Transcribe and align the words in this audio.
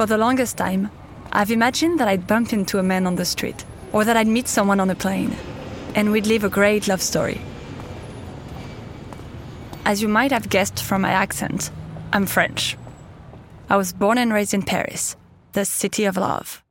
For 0.00 0.06
the 0.06 0.16
longest 0.16 0.56
time, 0.56 0.90
I've 1.30 1.50
imagined 1.50 2.00
that 2.00 2.08
I'd 2.08 2.26
bump 2.26 2.54
into 2.54 2.78
a 2.78 2.82
man 2.82 3.06
on 3.06 3.16
the 3.16 3.26
street, 3.26 3.66
or 3.92 4.02
that 4.02 4.16
I'd 4.16 4.26
meet 4.26 4.48
someone 4.48 4.80
on 4.80 4.88
a 4.88 4.94
plane, 4.94 5.36
and 5.94 6.10
we'd 6.10 6.26
live 6.26 6.42
a 6.42 6.48
great 6.48 6.88
love 6.88 7.02
story. 7.02 7.38
As 9.84 10.00
you 10.00 10.08
might 10.08 10.32
have 10.32 10.48
guessed 10.48 10.82
from 10.82 11.02
my 11.02 11.10
accent, 11.10 11.70
I'm 12.14 12.24
French. 12.24 12.78
I 13.68 13.76
was 13.76 13.92
born 13.92 14.16
and 14.16 14.32
raised 14.32 14.54
in 14.54 14.62
Paris, 14.62 15.16
the 15.52 15.66
city 15.66 16.06
of 16.06 16.16
love. 16.16 16.64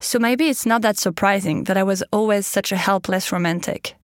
So 0.00 0.18
maybe 0.18 0.48
it's 0.48 0.64
not 0.64 0.80
that 0.80 0.96
surprising 0.96 1.64
that 1.64 1.76
I 1.76 1.82
was 1.82 2.02
always 2.10 2.46
such 2.46 2.72
a 2.72 2.78
helpless 2.78 3.32
romantic. 3.32 3.96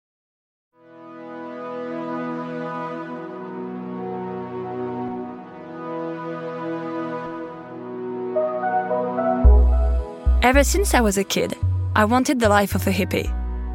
Ever 10.46 10.62
since 10.62 10.94
I 10.94 11.00
was 11.00 11.18
a 11.18 11.24
kid, 11.24 11.56
I 11.96 12.04
wanted 12.04 12.38
the 12.38 12.48
life 12.48 12.76
of 12.76 12.86
a 12.86 12.92
hippie, 12.92 13.28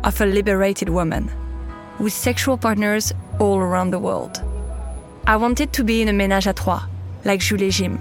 of 0.06 0.22
a 0.22 0.26
liberated 0.26 0.88
woman, 0.88 1.30
with 2.00 2.14
sexual 2.14 2.58
partners 2.58 3.12
all 3.42 3.58
around 3.58 3.92
the 3.92 4.00
world. 4.00 4.42
I 5.28 5.36
wanted 5.36 5.74
to 5.74 5.84
be 5.84 6.02
in 6.02 6.08
a 6.08 6.14
ménage 6.14 6.48
à 6.48 6.56
trois, 6.56 6.84
like 7.26 7.42
Jules 7.42 7.62
et 7.62 7.72
Jim. 7.72 8.00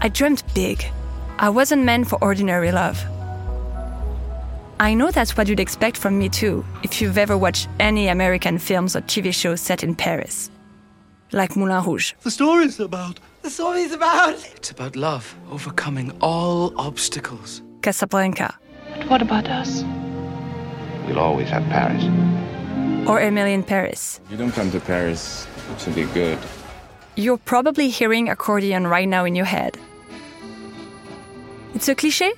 I 0.00 0.08
dreamt 0.08 0.44
big. 0.54 0.84
I 1.40 1.48
wasn't 1.48 1.82
meant 1.82 2.06
for 2.06 2.22
ordinary 2.22 2.70
love. 2.70 3.04
I 4.78 4.94
know 4.94 5.10
that's 5.10 5.36
what 5.36 5.48
you'd 5.48 5.58
expect 5.58 5.96
from 5.96 6.16
me 6.16 6.28
too, 6.28 6.64
if 6.84 7.02
you've 7.02 7.18
ever 7.18 7.36
watched 7.36 7.68
any 7.80 8.06
American 8.06 8.58
films 8.58 8.94
or 8.94 9.00
TV 9.00 9.34
shows 9.34 9.60
set 9.60 9.82
in 9.82 9.96
Paris. 9.96 10.48
Like 11.32 11.56
Moulin 11.56 11.84
Rouge. 11.84 12.12
The 12.22 12.30
story's 12.30 12.78
about. 12.78 13.18
The 13.42 13.50
story's 13.50 13.92
about. 13.92 14.34
It's 14.56 14.70
about 14.70 14.96
love, 14.96 15.34
overcoming 15.50 16.12
all 16.20 16.72
obstacles. 16.78 17.62
Casablanca. 17.82 18.58
But 18.96 19.08
what 19.08 19.22
about 19.22 19.48
us? 19.48 19.84
We'll 21.06 21.18
always 21.18 21.48
have 21.48 21.64
Paris. 21.70 22.04
Or 23.08 23.20
Emily 23.20 23.54
in 23.54 23.62
Paris. 23.62 24.20
You 24.30 24.36
don't 24.36 24.52
come 24.52 24.70
to 24.72 24.80
Paris 24.80 25.46
to 25.78 25.90
be 25.90 26.04
good. 26.12 26.38
You're 27.16 27.38
probably 27.38 27.88
hearing 27.88 28.28
accordion 28.28 28.86
right 28.86 29.08
now 29.08 29.24
in 29.24 29.34
your 29.34 29.46
head. 29.46 29.78
It's 31.74 31.88
a 31.88 31.94
cliche, 31.94 32.32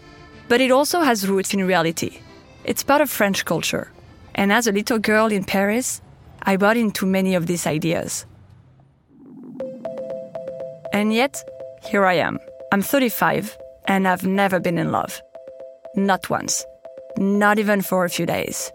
but 0.48 0.60
it 0.60 0.70
also 0.70 1.00
has 1.00 1.26
roots 1.28 1.54
in 1.54 1.66
reality. 1.66 2.20
It's 2.64 2.82
part 2.82 3.00
of 3.00 3.10
French 3.10 3.44
culture. 3.44 3.90
And 4.34 4.52
as 4.52 4.66
a 4.66 4.72
little 4.72 4.98
girl 4.98 5.26
in 5.32 5.44
Paris, 5.44 6.00
I 6.42 6.56
bought 6.56 6.76
into 6.76 7.06
many 7.06 7.34
of 7.34 7.46
these 7.46 7.66
ideas. 7.66 8.26
And 10.92 11.12
yet, 11.12 11.42
here 11.82 12.04
I 12.04 12.14
am. 12.14 12.38
I'm 12.72 12.82
35, 12.82 13.56
and 13.86 14.06
I've 14.06 14.26
never 14.26 14.60
been 14.60 14.78
in 14.78 14.92
love. 14.92 15.22
Not 15.94 16.30
once. 16.30 16.64
Not 17.18 17.58
even 17.58 17.82
for 17.82 18.04
a 18.04 18.10
few 18.10 18.26
days. 18.26 18.72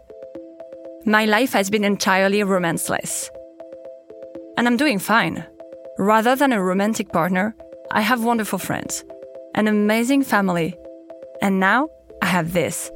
My 1.06 1.26
life 1.26 1.54
has 1.54 1.70
been 1.70 1.84
entirely 1.84 2.44
romanceless. 2.44 3.30
And 4.58 4.68
I'm 4.68 4.78
doing 4.78 5.00
fine. 5.00 5.46
Rather 5.98 6.36
than 6.36 6.52
a 6.52 6.62
romantic 6.62 7.12
partner, 7.12 7.56
I 7.92 8.02
have 8.02 8.24
wonderful 8.24 8.60
friends, 8.60 9.04
an 9.54 9.68
amazing 9.68 10.24
family, 10.24 10.76
and 11.42 11.60
now 11.60 11.90
I 12.22 12.26
have 12.26 12.54
this. 12.54 12.92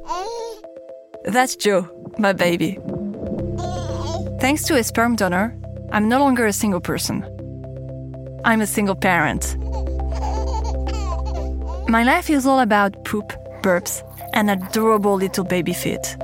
That's 1.23 1.55
Joe, 1.55 1.87
my 2.17 2.33
baby. 2.33 2.79
Thanks 4.41 4.63
to 4.63 4.75
a 4.77 4.83
sperm 4.83 5.15
donor, 5.15 5.55
I'm 5.91 6.09
no 6.09 6.19
longer 6.19 6.45
a 6.45 6.53
single 6.53 6.81
person. 6.81 7.23
I'm 8.45 8.61
a 8.61 8.67
single 8.67 8.95
parent. 8.95 9.57
My 11.89 12.03
life 12.03 12.29
is 12.29 12.45
all 12.45 12.59
about 12.59 13.03
poop, 13.03 13.33
burps, 13.61 14.03
and 14.33 14.49
adorable 14.49 15.15
little 15.15 15.43
baby 15.43 15.73
feet. 15.73 16.15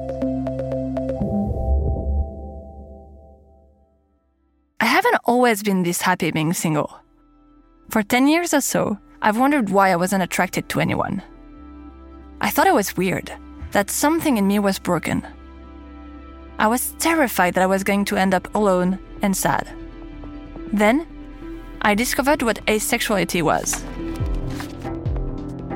I 4.79 4.85
haven't 4.85 5.17
always 5.25 5.63
been 5.63 5.83
this 5.83 6.01
happy 6.01 6.31
being 6.31 6.53
single. 6.53 6.99
For 7.89 8.03
10 8.03 8.27
years 8.27 8.53
or 8.53 8.61
so, 8.61 8.97
I've 9.21 9.37
wondered 9.37 9.69
why 9.69 9.91
I 9.91 9.95
wasn't 9.95 10.23
attracted 10.23 10.69
to 10.69 10.79
anyone. 10.79 11.21
I 12.41 12.49
thought 12.49 12.67
it 12.67 12.73
was 12.73 12.95
weird, 12.95 13.31
that 13.71 13.89
something 13.89 14.37
in 14.37 14.47
me 14.47 14.59
was 14.59 14.79
broken. 14.79 15.25
I 16.59 16.67
was 16.67 16.93
terrified 16.99 17.55
that 17.55 17.63
I 17.63 17.67
was 17.67 17.83
going 17.83 18.05
to 18.05 18.17
end 18.17 18.33
up 18.33 18.53
alone 18.55 18.99
and 19.21 19.35
sad. 19.35 19.67
Then, 20.71 21.07
I 21.85 21.93
discovered 21.93 22.41
what 22.41 22.65
asexuality 22.65 23.43
was. 23.43 23.75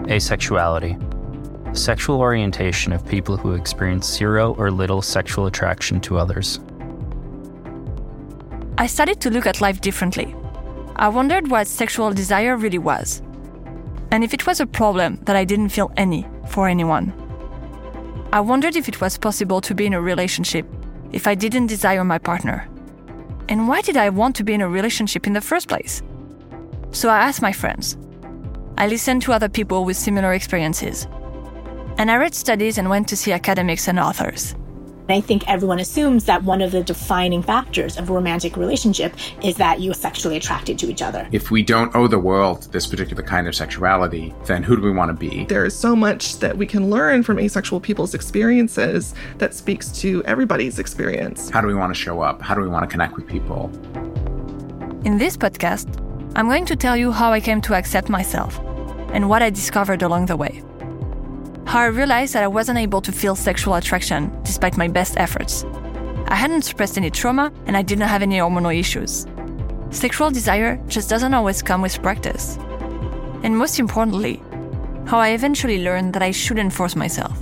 Asexuality. 0.09 0.97
Sexual 1.77 2.19
orientation 2.19 2.93
of 2.93 3.05
people 3.05 3.37
who 3.37 3.53
experience 3.53 4.11
zero 4.11 4.55
or 4.55 4.71
little 4.71 5.03
sexual 5.03 5.45
attraction 5.45 6.01
to 6.01 6.17
others. 6.17 6.59
I 8.79 8.87
started 8.87 9.21
to 9.21 9.29
look 9.29 9.45
at 9.45 9.61
life 9.61 9.81
differently. 9.81 10.33
I 10.95 11.09
wondered 11.09 11.51
what 11.51 11.67
sexual 11.67 12.11
desire 12.11 12.57
really 12.57 12.79
was, 12.79 13.21
and 14.09 14.23
if 14.23 14.33
it 14.33 14.47
was 14.47 14.59
a 14.59 14.65
problem 14.65 15.19
that 15.25 15.35
I 15.35 15.45
didn't 15.45 15.69
feel 15.69 15.91
any 15.95 16.25
for 16.47 16.67
anyone. 16.67 17.13
I 18.33 18.39
wondered 18.39 18.75
if 18.75 18.89
it 18.89 18.99
was 18.99 19.15
possible 19.19 19.61
to 19.61 19.75
be 19.75 19.85
in 19.85 19.93
a 19.93 20.01
relationship 20.01 20.65
if 21.11 21.27
I 21.27 21.35
didn't 21.35 21.67
desire 21.67 22.03
my 22.03 22.17
partner. 22.17 22.67
And 23.49 23.67
why 23.67 23.81
did 23.81 23.97
I 23.97 24.09
want 24.09 24.35
to 24.35 24.43
be 24.43 24.53
in 24.53 24.61
a 24.61 24.69
relationship 24.69 25.25
in 25.25 25.33
the 25.33 25.41
first 25.41 25.67
place? 25.67 26.03
So 26.91 27.09
I 27.09 27.17
asked 27.17 27.41
my 27.41 27.51
friends. 27.51 27.97
I 28.77 28.87
listened 28.87 29.23
to 29.23 29.33
other 29.33 29.49
people 29.49 29.85
with 29.85 29.97
similar 29.97 30.33
experiences. 30.33 31.07
And 31.97 32.11
I 32.11 32.17
read 32.17 32.35
studies 32.35 32.77
and 32.77 32.89
went 32.89 33.07
to 33.07 33.17
see 33.17 33.31
academics 33.31 33.87
and 33.87 33.99
authors. 33.99 34.55
I 35.11 35.21
think 35.21 35.47
everyone 35.49 35.79
assumes 35.79 36.25
that 36.25 36.43
one 36.43 36.61
of 36.61 36.71
the 36.71 36.83
defining 36.83 37.41
factors 37.41 37.97
of 37.97 38.09
a 38.09 38.13
romantic 38.13 38.57
relationship 38.57 39.13
is 39.43 39.55
that 39.55 39.81
you're 39.81 39.93
sexually 39.93 40.37
attracted 40.37 40.77
to 40.79 40.89
each 40.89 41.01
other. 41.01 41.27
If 41.31 41.51
we 41.51 41.63
don't 41.63 41.95
owe 41.95 42.07
the 42.07 42.19
world 42.19 42.71
this 42.71 42.85
particular 42.85 43.23
kind 43.23 43.47
of 43.47 43.55
sexuality, 43.55 44.33
then 44.45 44.63
who 44.63 44.75
do 44.75 44.81
we 44.81 44.91
want 44.91 45.09
to 45.09 45.13
be? 45.13 45.45
There 45.45 45.65
is 45.65 45.77
so 45.77 45.95
much 45.95 46.37
that 46.39 46.57
we 46.57 46.65
can 46.65 46.89
learn 46.89 47.23
from 47.23 47.39
asexual 47.39 47.79
people's 47.79 48.13
experiences 48.13 49.15
that 49.37 49.53
speaks 49.53 49.91
to 50.01 50.23
everybody's 50.25 50.79
experience. 50.79 51.49
How 51.49 51.61
do 51.61 51.67
we 51.67 51.75
want 51.75 51.93
to 51.93 51.99
show 51.99 52.21
up? 52.21 52.41
How 52.41 52.53
do 52.53 52.61
we 52.61 52.67
want 52.67 52.83
to 52.83 52.91
connect 52.91 53.15
with 53.15 53.27
people? 53.27 53.71
In 55.05 55.17
this 55.17 55.37
podcast, 55.37 55.87
I'm 56.35 56.47
going 56.47 56.65
to 56.65 56.75
tell 56.75 56.95
you 56.95 57.11
how 57.11 57.31
I 57.31 57.39
came 57.39 57.61
to 57.61 57.73
accept 57.73 58.09
myself 58.09 58.59
and 59.11 59.27
what 59.27 59.41
I 59.41 59.49
discovered 59.49 60.03
along 60.03 60.27
the 60.27 60.37
way 60.37 60.61
how 61.69 61.81
I 61.81 61.85
realized 61.85 62.33
that 62.33 62.41
I 62.41 62.47
wasn't 62.47 62.79
able 62.79 62.99
to 62.99 63.11
feel 63.11 63.35
sexual 63.35 63.75
attraction 63.75 64.35
despite 64.41 64.75
my 64.75 64.87
best 64.87 65.17
efforts. 65.17 65.63
I 66.27 66.33
hadn't 66.33 66.63
suppressed 66.63 66.97
any 66.97 67.11
trauma 67.11 67.53
and 67.67 67.77
I 67.77 67.83
didn't 67.83 68.07
have 68.07 68.23
any 68.23 68.39
hormonal 68.39 68.75
issues. 68.75 69.27
Sexual 69.91 70.31
desire 70.31 70.81
just 70.87 71.11
doesn't 71.11 71.35
always 71.35 71.61
come 71.61 71.83
with 71.83 72.01
practice. 72.01 72.57
And 73.43 73.55
most 73.55 73.77
importantly, 73.77 74.41
how 75.05 75.19
I 75.19 75.29
eventually 75.29 75.83
learned 75.83 76.13
that 76.13 76.23
I 76.23 76.31
shouldn't 76.31 76.73
force 76.73 76.95
myself. 76.95 77.37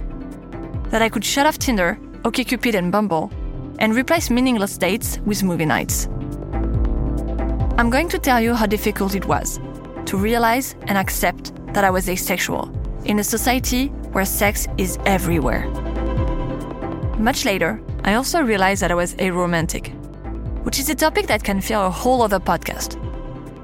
That 0.90 1.02
I 1.02 1.08
could 1.08 1.24
shut 1.24 1.46
off 1.46 1.58
Tinder, 1.58 1.98
OkCupid, 2.24 2.74
and 2.74 2.92
Bumble 2.92 3.32
and 3.80 3.96
replace 3.96 4.30
meaningless 4.30 4.78
dates 4.78 5.20
with 5.20 5.42
movie 5.42 5.66
nights. 5.66 6.08
I'm 7.78 7.90
going 7.90 8.10
to 8.10 8.20
tell 8.20 8.42
you 8.42 8.56
how 8.56 8.66
difficult 8.66 9.16
it 9.16 9.26
was 9.26 9.58
to 10.06 10.18
realize 10.18 10.76
and 10.88 10.98
accept 10.98 11.54
that 11.74 11.86
I 11.86 11.90
was 11.90 12.10
asexual 12.10 12.70
in 13.06 13.20
a 13.20 13.24
society 13.24 13.90
where 14.14 14.26
sex 14.26 14.68
is 14.78 14.98
everywhere. 15.06 15.68
Much 17.20 17.46
later, 17.46 17.82
I 18.04 18.14
also 18.14 18.42
realized 18.42 18.82
that 18.82 18.92
I 18.92 18.96
was 18.96 19.16
aromantic, 19.16 19.94
which 20.64 20.80
is 20.80 20.90
a 20.90 20.96
topic 20.96 21.28
that 21.28 21.44
can 21.44 21.62
fill 21.62 21.86
a 21.86 21.90
whole 21.90 22.22
other 22.22 22.40
podcast. 22.40 22.98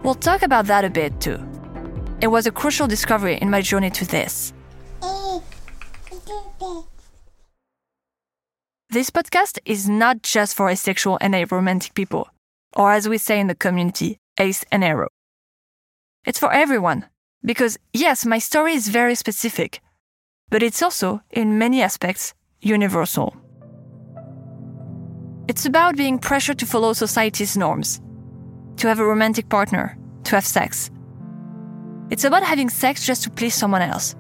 We'll 0.04 0.16
talk 0.16 0.42
about 0.42 0.66
that 0.68 0.84
a 0.84 0.90
bit 0.90 1.20
too. 1.22 1.40
It 2.22 2.28
was 2.28 2.48
a 2.48 2.52
crucial 2.52 2.88
discovery 2.88 3.38
in 3.42 3.50
my 3.50 3.62
journey 3.62 3.90
to 3.92 4.06
this. 4.06 4.54
This 8.90 9.10
podcast 9.10 9.60
is 9.66 9.90
not 9.90 10.22
just 10.22 10.56
for 10.56 10.70
asexual 10.70 11.18
and 11.20 11.34
aromantic 11.34 11.96
people, 11.96 12.28
or 12.76 12.92
as 12.92 13.10
we 13.10 13.18
say 13.18 13.40
in 13.40 13.48
the 13.48 13.56
community, 13.56 14.20
ace 14.38 14.64
and 14.72 14.84
aro. 14.84 15.08
It's 16.26 16.40
for 16.40 16.54
everyone, 16.54 17.06
because 17.44 17.78
yes, 17.92 18.26
my 18.26 18.38
story 18.40 18.74
is 18.74 18.88
very 18.90 19.16
specific, 19.16 19.82
but 20.54 20.62
it's 20.62 20.84
also, 20.84 21.20
in 21.32 21.58
many 21.58 21.82
aspects, 21.82 22.36
universal. 22.62 23.36
It's 25.48 25.66
about 25.66 25.98
being 25.98 26.20
pressured 26.20 26.60
to 26.60 26.68
follow 26.68 26.94
society's 26.94 27.58
norms, 27.58 28.00
to 28.78 28.88
have 28.88 29.00
a 29.00 29.04
romantic 29.04 29.50
partner, 29.50 29.98
to 30.26 30.36
have 30.36 30.46
sex. 30.46 30.92
It's 32.12 32.24
about 32.24 32.44
having 32.44 32.70
sex 32.70 33.04
just 33.04 33.24
to 33.24 33.32
please 33.32 33.56
someone 33.56 33.82
else, 33.82 34.16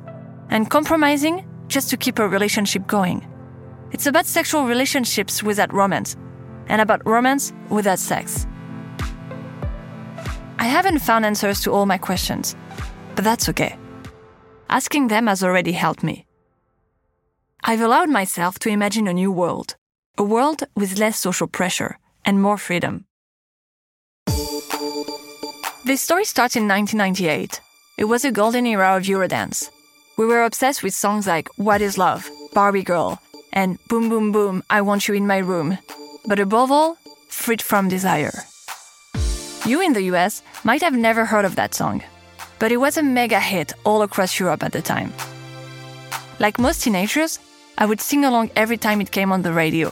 and 0.50 0.71
compromising 0.71 1.45
just 1.68 1.91
to 1.91 1.97
keep 1.97 2.18
a 2.18 2.27
relationship 2.27 2.88
going. 2.88 3.27
It's 3.91 4.07
about 4.07 4.25
sexual 4.25 4.65
relationships 4.65 5.44
without 5.44 5.71
romance, 5.71 6.18
and 6.65 6.81
about 6.81 7.06
romance 7.06 7.53
without 7.69 8.00
sex. 8.00 8.47
I 10.57 10.65
haven't 10.65 10.97
found 10.97 11.27
answers 11.27 11.62
to 11.62 11.71
all 11.71 11.86
my 11.86 12.00
questions, 12.00 12.56
but 13.13 13.24
that's 13.24 13.50
okay. 13.50 13.77
Asking 14.74 15.08
them 15.08 15.28
has 15.28 15.44
already 15.44 15.74
helped 15.74 16.02
me. 16.02 16.25
I've 17.64 17.80
allowed 17.80 18.10
myself 18.10 18.58
to 18.60 18.70
imagine 18.70 19.08
a 19.08 19.14
new 19.14 19.31
world, 19.31 19.75
a 20.18 20.24
world 20.24 20.64
with 20.75 20.98
less 20.98 21.20
social 21.20 21.46
pressure 21.46 22.00
and 22.25 22.42
more 22.42 22.58
freedom. 22.58 23.06
This 25.86 26.02
story 26.02 26.25
starts 26.25 26.56
in 26.56 26.68
1998. 26.68 27.62
It 28.00 28.06
was 28.06 28.25
a 28.25 28.31
golden 28.31 28.66
era 28.66 28.98
of 28.98 29.04
Eurodance. 29.04 29.70
We 30.18 30.25
were 30.25 30.44
obsessed 30.44 30.81
with 30.81 30.96
songs 30.96 31.28
like 31.28 31.50
What 31.58 31.80
is 31.80 32.00
Love, 32.00 32.28
Barbie 32.56 32.81
Girl, 32.81 33.22
and 33.54 33.78
Boom 33.90 34.10
Boom 34.10 34.31
Boom, 34.31 34.64
I 34.72 34.81
Want 34.81 35.08
You 35.08 35.14
in 35.14 35.28
My 35.28 35.38
Room. 35.38 35.78
But 36.25 36.40
above 36.40 36.72
all, 36.72 36.98
Freed 37.30 37.62
from 37.62 37.90
Desire. 37.90 38.34
You 39.68 39.81
in 39.81 39.94
the 39.94 40.10
US 40.14 40.42
might 40.64 40.81
have 40.81 40.96
never 40.96 41.25
heard 41.25 41.46
of 41.46 41.58
that 41.58 41.75
song, 41.75 42.02
but 42.59 42.71
it 42.71 42.77
was 42.77 42.97
a 42.97 43.03
mega 43.03 43.39
hit 43.39 43.73
all 43.83 44.01
across 44.01 44.39
Europe 44.39 44.63
at 44.63 44.71
the 44.71 44.81
time. 44.81 45.13
Like 46.39 46.59
most 46.59 46.83
teenagers, 46.83 47.39
I 47.77 47.85
would 47.85 48.01
sing 48.01 48.25
along 48.25 48.51
every 48.55 48.77
time 48.77 49.01
it 49.01 49.11
came 49.11 49.31
on 49.31 49.41
the 49.41 49.53
radio, 49.53 49.91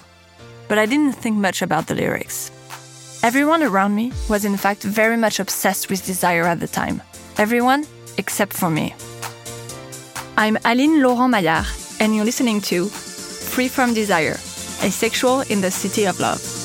but 0.67 0.77
I 0.77 0.85
didn't 0.85 1.13
think 1.13 1.37
much 1.37 1.61
about 1.61 1.87
the 1.87 1.95
lyrics. 1.95 2.51
Everyone 3.23 3.63
around 3.63 3.95
me 3.95 4.11
was 4.29 4.45
in 4.45 4.57
fact 4.57 4.83
very 4.83 5.17
much 5.17 5.39
obsessed 5.39 5.89
with 5.89 6.05
desire 6.05 6.43
at 6.43 6.59
the 6.59 6.67
time. 6.67 7.01
Everyone 7.37 7.85
except 8.17 8.53
for 8.53 8.69
me. 8.69 8.93
I'm 10.37 10.57
Aline 10.65 11.01
Laurent 11.03 11.33
Mayard, 11.33 11.65
and 11.99 12.15
you're 12.15 12.25
listening 12.25 12.61
to 12.61 12.87
Free 12.87 13.67
from 13.67 13.93
Desire, 13.93 14.37
Asexual 14.81 15.41
in 15.49 15.61
the 15.61 15.71
City 15.71 16.05
of 16.05 16.19
Love. 16.19 16.60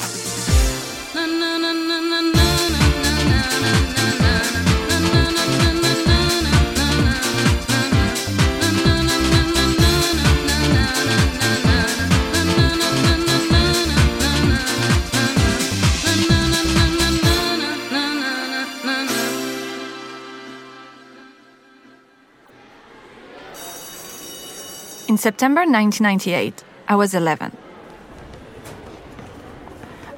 In 25.08 25.16
September 25.18 25.60
1998, 25.60 26.64
I 26.88 26.96
was 26.96 27.14
11. 27.14 27.56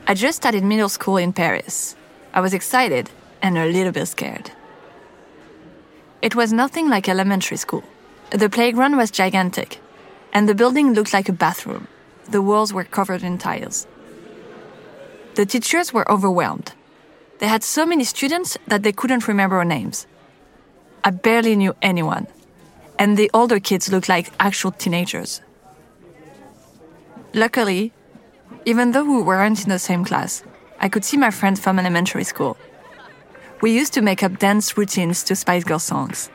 I 0.06 0.14
just 0.14 0.38
started 0.38 0.64
middle 0.64 0.88
school 0.88 1.19
in 1.19 1.35
Paris. 1.35 1.94
I 2.32 2.40
was 2.40 2.55
excited 2.55 3.11
and 3.43 3.58
a 3.58 3.67
little 3.67 3.93
bit 3.93 4.06
scared. 4.06 4.50
It 6.23 6.35
was 6.35 6.55
nothing 6.55 6.88
like 6.88 7.06
elementary 7.06 7.58
school. 7.58 7.85
The 8.31 8.49
playground 8.49 8.96
was 8.96 9.11
gigantic, 9.11 9.79
and 10.32 10.49
the 10.49 10.55
building 10.55 10.94
looked 10.94 11.12
like 11.12 11.29
a 11.29 11.35
bathroom. 11.35 11.87
The 12.25 12.40
walls 12.40 12.73
were 12.73 12.85
covered 12.85 13.23
in 13.23 13.37
tiles. 13.37 13.87
The 15.35 15.44
teachers 15.44 15.93
were 15.93 16.11
overwhelmed. 16.11 16.73
They 17.40 17.46
had 17.46 17.62
so 17.62 17.85
many 17.85 18.05
students 18.05 18.56
that 18.67 18.85
they 18.85 18.93
couldn't 18.93 19.29
remember 19.29 19.56
our 19.56 19.67
names. 19.67 20.06
I 21.05 21.11
barely 21.11 21.56
knew 21.56 21.76
anyone 21.82 22.26
and 22.99 23.17
the 23.17 23.31
older 23.33 23.61
kids 23.61 23.91
looked 23.91 24.09
like 24.09 24.33
actual 24.41 24.73
teenagers. 24.73 25.41
Luckily, 27.35 27.93
even 28.65 28.93
though 28.93 29.05
we 29.05 29.23
weren't 29.23 29.62
in 29.62 29.71
the 29.71 29.79
same 29.79 30.05
class, 30.05 30.43
I 30.81 30.89
could 30.89 31.05
see 31.05 31.17
my 31.17 31.31
friends 31.31 31.61
from 31.61 31.79
elementary 31.79 32.25
school. 32.25 32.56
We 33.61 33.73
used 33.73 33.93
to 33.95 34.03
make 34.03 34.23
up 34.23 34.39
dance 34.39 34.77
routines 34.77 35.25
to 35.25 35.35
Spice 35.35 35.65
Girl 35.65 35.79
songs. 35.79 36.31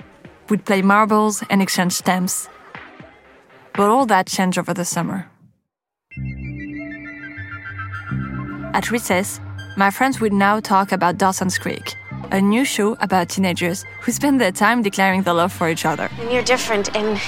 We'd 0.50 0.66
play 0.66 0.82
marbles 0.82 1.44
and 1.50 1.62
exchange 1.62 1.94
stamps. 1.94 2.50
But 3.76 3.90
all 3.90 4.06
that 4.08 4.28
changed 4.28 4.60
over 4.60 4.74
the 4.74 4.86
summer. 4.86 5.30
At 8.74 8.92
recess, 8.92 9.40
my 9.78 9.90
friends 9.90 10.20
would 10.20 10.34
now 10.34 10.60
talk 10.60 10.92
about 10.92 11.18
Dawson's 11.18 11.58
Creek, 11.58 11.96
a 12.34 12.42
new 12.42 12.66
show 12.66 12.98
about 13.00 13.30
teenagers 13.30 13.86
who 14.02 14.12
spend 14.12 14.42
their 14.42 14.52
time 14.52 14.82
declaring 14.82 15.22
their 15.22 15.36
love 15.36 15.54
for 15.54 15.70
each 15.70 15.86
other. 15.86 16.10
And 16.20 16.32
you're 16.32 16.44
different, 16.44 16.94
and 16.96 17.22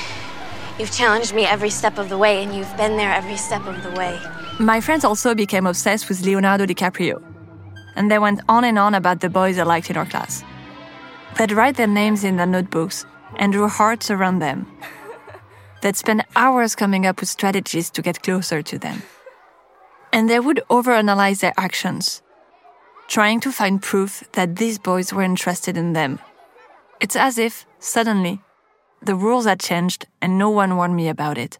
you've 0.79 0.91
challenged 0.91 1.35
me 1.35 1.45
every 1.45 1.69
step 1.69 1.99
of 1.99 2.09
the 2.09 2.17
way, 2.17 2.43
and 2.43 2.53
you've 2.53 2.75
been 2.75 2.97
there 2.97 3.13
every 3.13 3.37
step 3.37 3.65
of 3.67 3.81
the 3.83 3.91
way. 3.91 4.19
My 4.59 4.81
friends 4.81 5.05
also 5.05 5.35
became 5.35 5.67
obsessed 5.67 6.09
with 6.09 6.25
Leonardo 6.25 6.65
DiCaprio, 6.65 7.21
and 7.95 8.09
they 8.09 8.17
went 8.17 8.41
on 8.49 8.63
and 8.63 8.79
on 8.79 8.95
about 8.95 9.19
the 9.19 9.29
boys 9.29 9.57
they 9.57 9.63
liked 9.63 9.91
in 9.91 9.95
our 9.95 10.07
class. 10.07 10.43
They'd 11.37 11.51
write 11.51 11.75
their 11.77 11.87
names 11.87 12.23
in 12.23 12.37
their 12.37 12.47
notebooks 12.47 13.05
and 13.37 13.53
drew 13.53 13.67
hearts 13.67 14.09
around 14.09 14.39
them. 14.39 14.65
They'd 15.81 15.95
spend 15.95 16.25
hours 16.35 16.73
coming 16.73 17.05
up 17.05 17.19
with 17.19 17.29
strategies 17.29 17.91
to 17.91 18.01
get 18.01 18.23
closer 18.23 18.63
to 18.63 18.79
them. 18.79 19.03
And 20.11 20.27
they 20.29 20.39
would 20.39 20.63
overanalyze 20.69 21.41
their 21.41 21.53
actions, 21.57 22.23
trying 23.07 23.39
to 23.41 23.51
find 23.51 23.81
proof 23.81 24.23
that 24.33 24.55
these 24.55 24.77
boys 24.77 25.13
were 25.13 25.21
interested 25.21 25.77
in 25.77 25.93
them. 25.93 26.19
It's 26.99 27.15
as 27.15 27.37
if, 27.37 27.65
suddenly, 27.79 28.41
the 29.01 29.15
rules 29.15 29.45
had 29.45 29.59
changed 29.59 30.07
and 30.21 30.37
no 30.37 30.49
one 30.49 30.75
warned 30.75 30.95
me 30.95 31.07
about 31.07 31.37
it. 31.37 31.59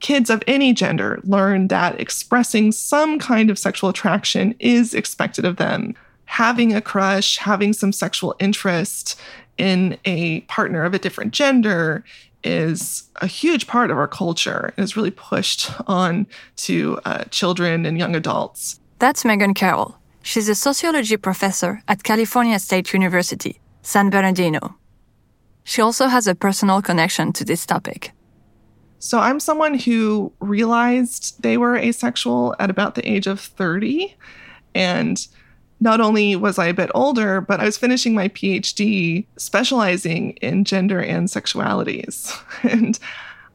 Kids 0.00 0.30
of 0.30 0.42
any 0.46 0.72
gender 0.72 1.20
learn 1.22 1.68
that 1.68 2.00
expressing 2.00 2.72
some 2.72 3.18
kind 3.18 3.50
of 3.50 3.58
sexual 3.58 3.90
attraction 3.90 4.54
is 4.58 4.94
expected 4.94 5.44
of 5.44 5.56
them. 5.56 5.94
Having 6.24 6.74
a 6.74 6.80
crush, 6.80 7.38
having 7.38 7.72
some 7.72 7.92
sexual 7.92 8.34
interest 8.40 9.20
in 9.58 9.98
a 10.04 10.40
partner 10.42 10.84
of 10.84 10.94
a 10.94 10.98
different 10.98 11.32
gender 11.32 12.04
is 12.42 13.04
a 13.16 13.26
huge 13.26 13.66
part 13.68 13.90
of 13.90 13.98
our 13.98 14.08
culture 14.08 14.72
and 14.76 14.82
is 14.82 14.96
really 14.96 15.12
pushed 15.12 15.70
on 15.86 16.26
to 16.56 16.98
uh, 17.04 17.24
children 17.24 17.86
and 17.86 17.98
young 17.98 18.16
adults. 18.16 18.80
That's 18.98 19.24
Megan 19.24 19.54
Carroll. 19.54 19.96
She's 20.22 20.48
a 20.48 20.54
sociology 20.54 21.16
professor 21.16 21.82
at 21.88 22.04
California 22.04 22.58
State 22.58 22.92
University, 22.92 23.60
San 23.82 24.08
Bernardino. 24.08 24.76
She 25.64 25.82
also 25.82 26.06
has 26.06 26.26
a 26.26 26.34
personal 26.34 26.80
connection 26.80 27.32
to 27.34 27.44
this 27.44 27.66
topic. 27.66 28.12
So 29.00 29.18
I'm 29.18 29.40
someone 29.40 29.74
who 29.74 30.32
realized 30.38 31.42
they 31.42 31.56
were 31.56 31.76
asexual 31.76 32.54
at 32.60 32.70
about 32.70 32.94
the 32.94 33.08
age 33.08 33.26
of 33.26 33.40
30. 33.40 34.16
And 34.76 35.26
not 35.80 36.00
only 36.00 36.36
was 36.36 36.56
I 36.56 36.66
a 36.66 36.74
bit 36.74 36.90
older, 36.94 37.40
but 37.40 37.58
I 37.58 37.64
was 37.64 37.76
finishing 37.76 38.14
my 38.14 38.28
PhD 38.28 39.26
specializing 39.36 40.30
in 40.34 40.64
gender 40.64 41.00
and 41.00 41.26
sexualities. 41.26 42.32
and 42.62 42.96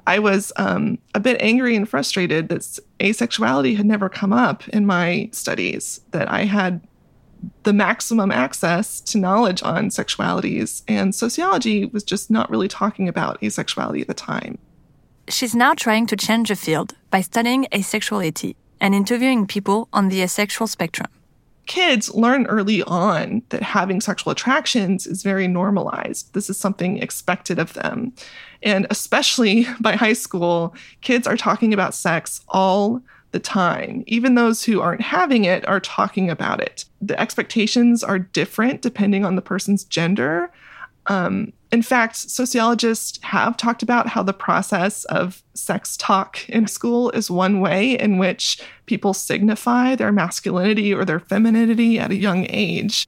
I 0.07 0.19
was 0.19 0.53
um, 0.55 0.97
a 1.13 1.19
bit 1.19 1.35
angry 1.41 1.75
and 1.75 1.87
frustrated 1.87 2.47
that 2.47 2.61
asexuality 2.99 3.75
had 3.75 3.85
never 3.85 4.07
come 4.07 4.31
up 4.31 4.67
in 4.69 4.85
my 4.85 5.29
studies, 5.33 5.99
that 6.11 6.31
I 6.31 6.45
had 6.45 6.79
the 7.63 7.73
maximum 7.73 8.31
access 8.31 9.01
to 9.01 9.17
knowledge 9.17 9.61
on 9.63 9.89
sexualities, 9.89 10.81
and 10.87 11.13
sociology 11.13 11.85
was 11.85 12.03
just 12.03 12.31
not 12.31 12.49
really 12.49 12.69
talking 12.69 13.09
about 13.09 13.39
asexuality 13.41 13.99
at 13.99 14.07
the 14.07 14.13
time. 14.13 14.57
She's 15.27 15.53
now 15.53 15.73
trying 15.73 16.07
to 16.07 16.15
change 16.15 16.47
the 16.47 16.55
field 16.55 16.95
by 17.11 17.19
studying 17.19 17.65
asexuality 17.73 18.55
and 18.79 18.95
interviewing 18.95 19.45
people 19.45 19.89
on 19.91 20.07
the 20.07 20.21
asexual 20.21 20.67
spectrum 20.67 21.09
kids 21.67 22.13
learn 22.15 22.47
early 22.47 22.81
on 22.83 23.43
that 23.49 23.61
having 23.61 24.01
sexual 24.01 24.31
attractions 24.31 25.05
is 25.05 25.21
very 25.21 25.47
normalized. 25.47 26.33
This 26.33 26.49
is 26.49 26.57
something 26.57 26.97
expected 26.97 27.59
of 27.59 27.73
them. 27.73 28.13
And 28.63 28.87
especially 28.89 29.67
by 29.79 29.95
high 29.95 30.13
school, 30.13 30.73
kids 31.01 31.27
are 31.27 31.37
talking 31.37 31.73
about 31.73 31.93
sex 31.93 32.41
all 32.49 33.01
the 33.31 33.39
time. 33.39 34.03
Even 34.07 34.35
those 34.35 34.63
who 34.63 34.81
aren't 34.81 35.01
having 35.01 35.43
it 35.43 35.67
are 35.67 35.81
talking 35.81 36.29
about 36.29 36.61
it. 36.61 36.85
The 37.01 37.19
expectations 37.19 38.03
are 38.03 38.19
different 38.19 38.81
depending 38.81 39.25
on 39.25 39.35
the 39.35 39.41
person's 39.41 39.83
gender. 39.83 40.49
Um, 41.07 41.51
in 41.71 41.81
fact, 41.81 42.15
sociologists 42.15 43.19
have 43.23 43.57
talked 43.57 43.83
about 43.83 44.07
how 44.07 44.23
the 44.23 44.33
process 44.33 45.03
of 45.05 45.43
sex 45.53 45.97
talk 45.97 46.47
in 46.49 46.67
school 46.67 47.09
is 47.11 47.29
one 47.29 47.59
way 47.59 47.99
in 47.99 48.17
which 48.17 48.61
people 48.85 49.13
signify 49.13 49.95
their 49.95 50.11
masculinity 50.11 50.93
or 50.93 51.03
their 51.03 51.19
femininity 51.19 51.99
at 51.99 52.11
a 52.11 52.15
young 52.15 52.45
age. 52.49 53.07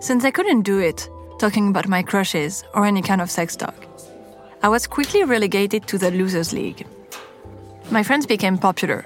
Since 0.00 0.24
I 0.24 0.30
couldn't 0.30 0.62
do 0.62 0.78
it, 0.78 1.08
talking 1.40 1.68
about 1.68 1.88
my 1.88 2.02
crushes 2.02 2.62
or 2.74 2.86
any 2.86 3.02
kind 3.02 3.20
of 3.20 3.30
sex 3.30 3.56
talk, 3.56 3.74
I 4.62 4.68
was 4.68 4.86
quickly 4.86 5.24
relegated 5.24 5.88
to 5.88 5.98
the 5.98 6.10
losers' 6.10 6.52
league. 6.52 6.86
My 7.90 8.02
friends 8.02 8.26
became 8.26 8.58
popular. 8.58 9.04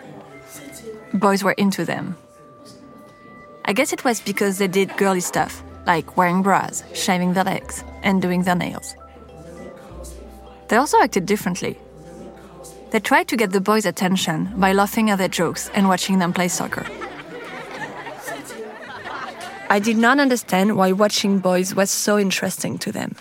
Boys 1.15 1.43
were 1.43 1.53
into 1.53 1.85
them. 1.85 2.17
I 3.69 3.75
guess 3.75 3.93
it 3.93 4.03
was 4.03 4.19
because 4.19 4.57
they 4.57 4.67
did 4.67 4.97
girly 4.97 5.21
stuff, 5.21 5.63
like 5.87 6.17
wearing 6.17 6.41
bras, 6.41 6.83
shaving 6.95 7.35
their 7.35 7.45
legs, 7.45 7.85
and 8.03 8.23
doing 8.23 8.45
their 8.45 8.55
nails. 8.55 8.97
They 10.69 10.77
also 10.77 10.99
acted 11.03 11.27
differently. 11.27 11.79
They 12.93 13.01
tried 13.01 13.29
to 13.29 13.37
get 13.37 13.53
the 13.53 13.61
boys' 13.61 13.85
attention 13.85 14.55
by 14.57 14.73
laughing 14.73 15.11
at 15.11 15.19
their 15.19 15.29
jokes 15.29 15.69
and 15.75 15.87
watching 15.87 16.19
them 16.19 16.33
play 16.33 16.49
soccer. 16.49 16.87
I 19.69 19.81
did 19.81 19.99
not 19.99 20.19
understand 20.19 20.75
why 20.75 20.93
watching 20.93 21.39
boys 21.39 21.75
was 21.75 21.91
so 21.91 22.19
interesting 22.19 22.79
to 22.79 22.91
them. 22.91 23.17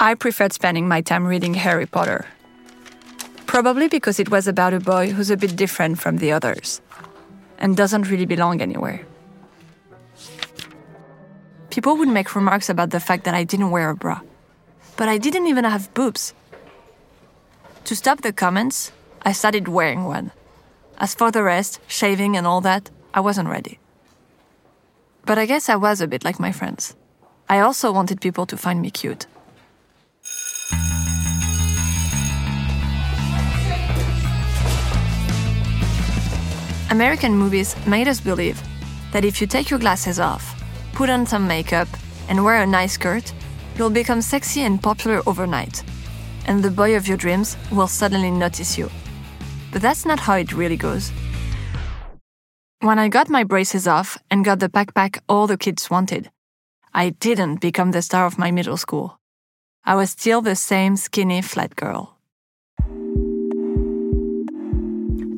I 0.00 0.16
preferred 0.16 0.52
spending 0.52 0.88
my 0.88 1.00
time 1.00 1.26
reading 1.28 1.54
Harry 1.54 1.86
Potter. 1.86 2.26
Probably 3.46 3.86
because 3.86 4.18
it 4.18 4.32
was 4.32 4.48
about 4.48 4.74
a 4.74 4.80
boy 4.80 5.12
who's 5.12 5.30
a 5.30 5.36
bit 5.36 5.54
different 5.54 6.00
from 6.00 6.16
the 6.16 6.32
others 6.32 6.80
and 7.64 7.78
doesn't 7.78 8.10
really 8.10 8.26
belong 8.26 8.60
anywhere. 8.60 9.00
People 11.70 11.96
would 11.96 12.08
make 12.08 12.36
remarks 12.36 12.68
about 12.68 12.90
the 12.90 13.00
fact 13.00 13.24
that 13.24 13.32
I 13.32 13.42
didn't 13.42 13.70
wear 13.70 13.88
a 13.88 13.96
bra, 13.96 14.20
but 14.98 15.08
I 15.08 15.16
didn't 15.16 15.46
even 15.46 15.64
have 15.64 15.92
boobs. 15.94 16.34
To 17.84 17.96
stop 17.96 18.20
the 18.20 18.34
comments, 18.34 18.92
I 19.22 19.32
started 19.32 19.66
wearing 19.66 20.04
one. 20.04 20.30
As 20.98 21.14
for 21.14 21.30
the 21.30 21.42
rest, 21.42 21.80
shaving 21.86 22.36
and 22.36 22.46
all 22.46 22.60
that, 22.60 22.90
I 23.14 23.20
wasn't 23.20 23.48
ready. 23.48 23.78
But 25.24 25.38
I 25.38 25.46
guess 25.46 25.70
I 25.70 25.76
was 25.76 26.02
a 26.02 26.06
bit 26.06 26.22
like 26.22 26.38
my 26.38 26.52
friends. 26.52 26.94
I 27.48 27.60
also 27.60 27.90
wanted 27.90 28.20
people 28.20 28.44
to 28.46 28.58
find 28.58 28.82
me 28.82 28.90
cute. 28.90 29.26
American 36.90 37.36
movies 37.36 37.74
made 37.86 38.08
us 38.08 38.20
believe 38.20 38.62
that 39.12 39.24
if 39.24 39.40
you 39.40 39.46
take 39.46 39.70
your 39.70 39.78
glasses 39.78 40.20
off, 40.20 40.44
put 40.92 41.10
on 41.10 41.26
some 41.26 41.46
makeup, 41.46 41.88
and 42.28 42.44
wear 42.44 42.62
a 42.62 42.66
nice 42.66 42.92
skirt, 42.92 43.32
you'll 43.76 43.90
become 43.90 44.22
sexy 44.22 44.62
and 44.62 44.82
popular 44.82 45.22
overnight. 45.26 45.82
And 46.46 46.62
the 46.62 46.70
boy 46.70 46.96
of 46.96 47.08
your 47.08 47.16
dreams 47.16 47.56
will 47.70 47.88
suddenly 47.88 48.30
notice 48.30 48.78
you. 48.78 48.90
But 49.72 49.82
that's 49.82 50.04
not 50.04 50.20
how 50.20 50.34
it 50.34 50.52
really 50.52 50.76
goes. 50.76 51.10
When 52.80 52.98
I 52.98 53.08
got 53.08 53.30
my 53.30 53.44
braces 53.44 53.88
off 53.88 54.18
and 54.30 54.44
got 54.44 54.60
the 54.60 54.68
backpack 54.68 55.18
all 55.28 55.46
the 55.46 55.56
kids 55.56 55.90
wanted, 55.90 56.30
I 56.92 57.10
didn't 57.10 57.60
become 57.60 57.92
the 57.92 58.02
star 58.02 58.26
of 58.26 58.38
my 58.38 58.50
middle 58.50 58.76
school. 58.76 59.18
I 59.84 59.94
was 59.96 60.10
still 60.10 60.42
the 60.42 60.54
same 60.54 60.96
skinny 60.96 61.42
flat 61.42 61.76
girl. 61.76 62.18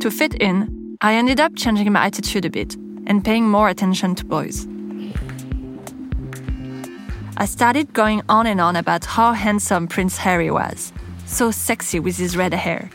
To 0.01 0.11
fit 0.11 0.35
in, 0.35 0.76
I 1.03 1.15
ended 1.15 1.41
up 1.41 1.55
changing 1.55 1.93
my 1.93 2.07
attitude 2.07 2.47
a 2.47 2.51
bit 2.51 2.75
and 3.07 3.23
paying 3.23 3.47
more 3.47 3.69
attention 3.69 4.15
to 4.15 4.25
boys. 4.25 4.67
I 7.37 7.45
started 7.45 7.93
going 7.93 8.23
on 8.31 8.47
and 8.47 8.63
on 8.63 8.77
about 8.77 9.05
how 9.05 9.35
handsome 9.35 9.89
Prince 9.89 10.17
Harry 10.17 10.51
was, 10.51 10.95
so 11.27 11.51
sexy 11.51 12.01
with 12.01 12.17
his 12.17 12.35
red 12.35 12.55
hair. 12.55 12.89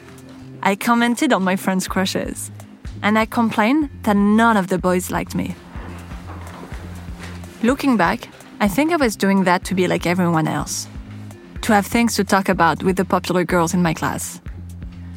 I 0.63 0.75
commented 0.75 1.31
on 1.31 1.43
my 1.43 1.55
friends' 1.55 1.87
crushes, 1.87 2.49
and 3.03 3.19
I 3.19 3.27
complained 3.27 3.91
that 4.01 4.15
none 4.15 4.57
of 4.57 4.69
the 4.69 4.79
boys 4.79 5.11
liked 5.11 5.35
me. 5.35 5.53
Looking 7.61 7.97
back, 7.97 8.29
I 8.59 8.67
think 8.67 8.91
I 8.91 8.95
was 8.95 9.15
doing 9.15 9.43
that 9.43 9.63
to 9.65 9.75
be 9.75 9.87
like 9.87 10.07
everyone 10.07 10.47
else, 10.47 10.87
to 11.61 11.73
have 11.73 11.85
things 11.85 12.15
to 12.15 12.23
talk 12.23 12.49
about 12.49 12.81
with 12.81 12.95
the 12.95 13.05
popular 13.05 13.43
girls 13.43 13.75
in 13.75 13.83
my 13.83 13.93
class. 13.93 14.41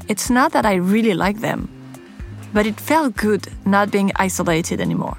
It's 0.07 0.29
not 0.29 0.53
that 0.53 0.67
I 0.67 0.75
really 0.75 1.15
like 1.15 1.41
them, 1.41 1.71
but 2.55 2.67
it 2.67 2.81
felt 2.81 3.17
good 3.17 3.49
not 3.67 3.91
being 3.91 4.13
isolated 4.17 4.81
anymore, 4.81 5.19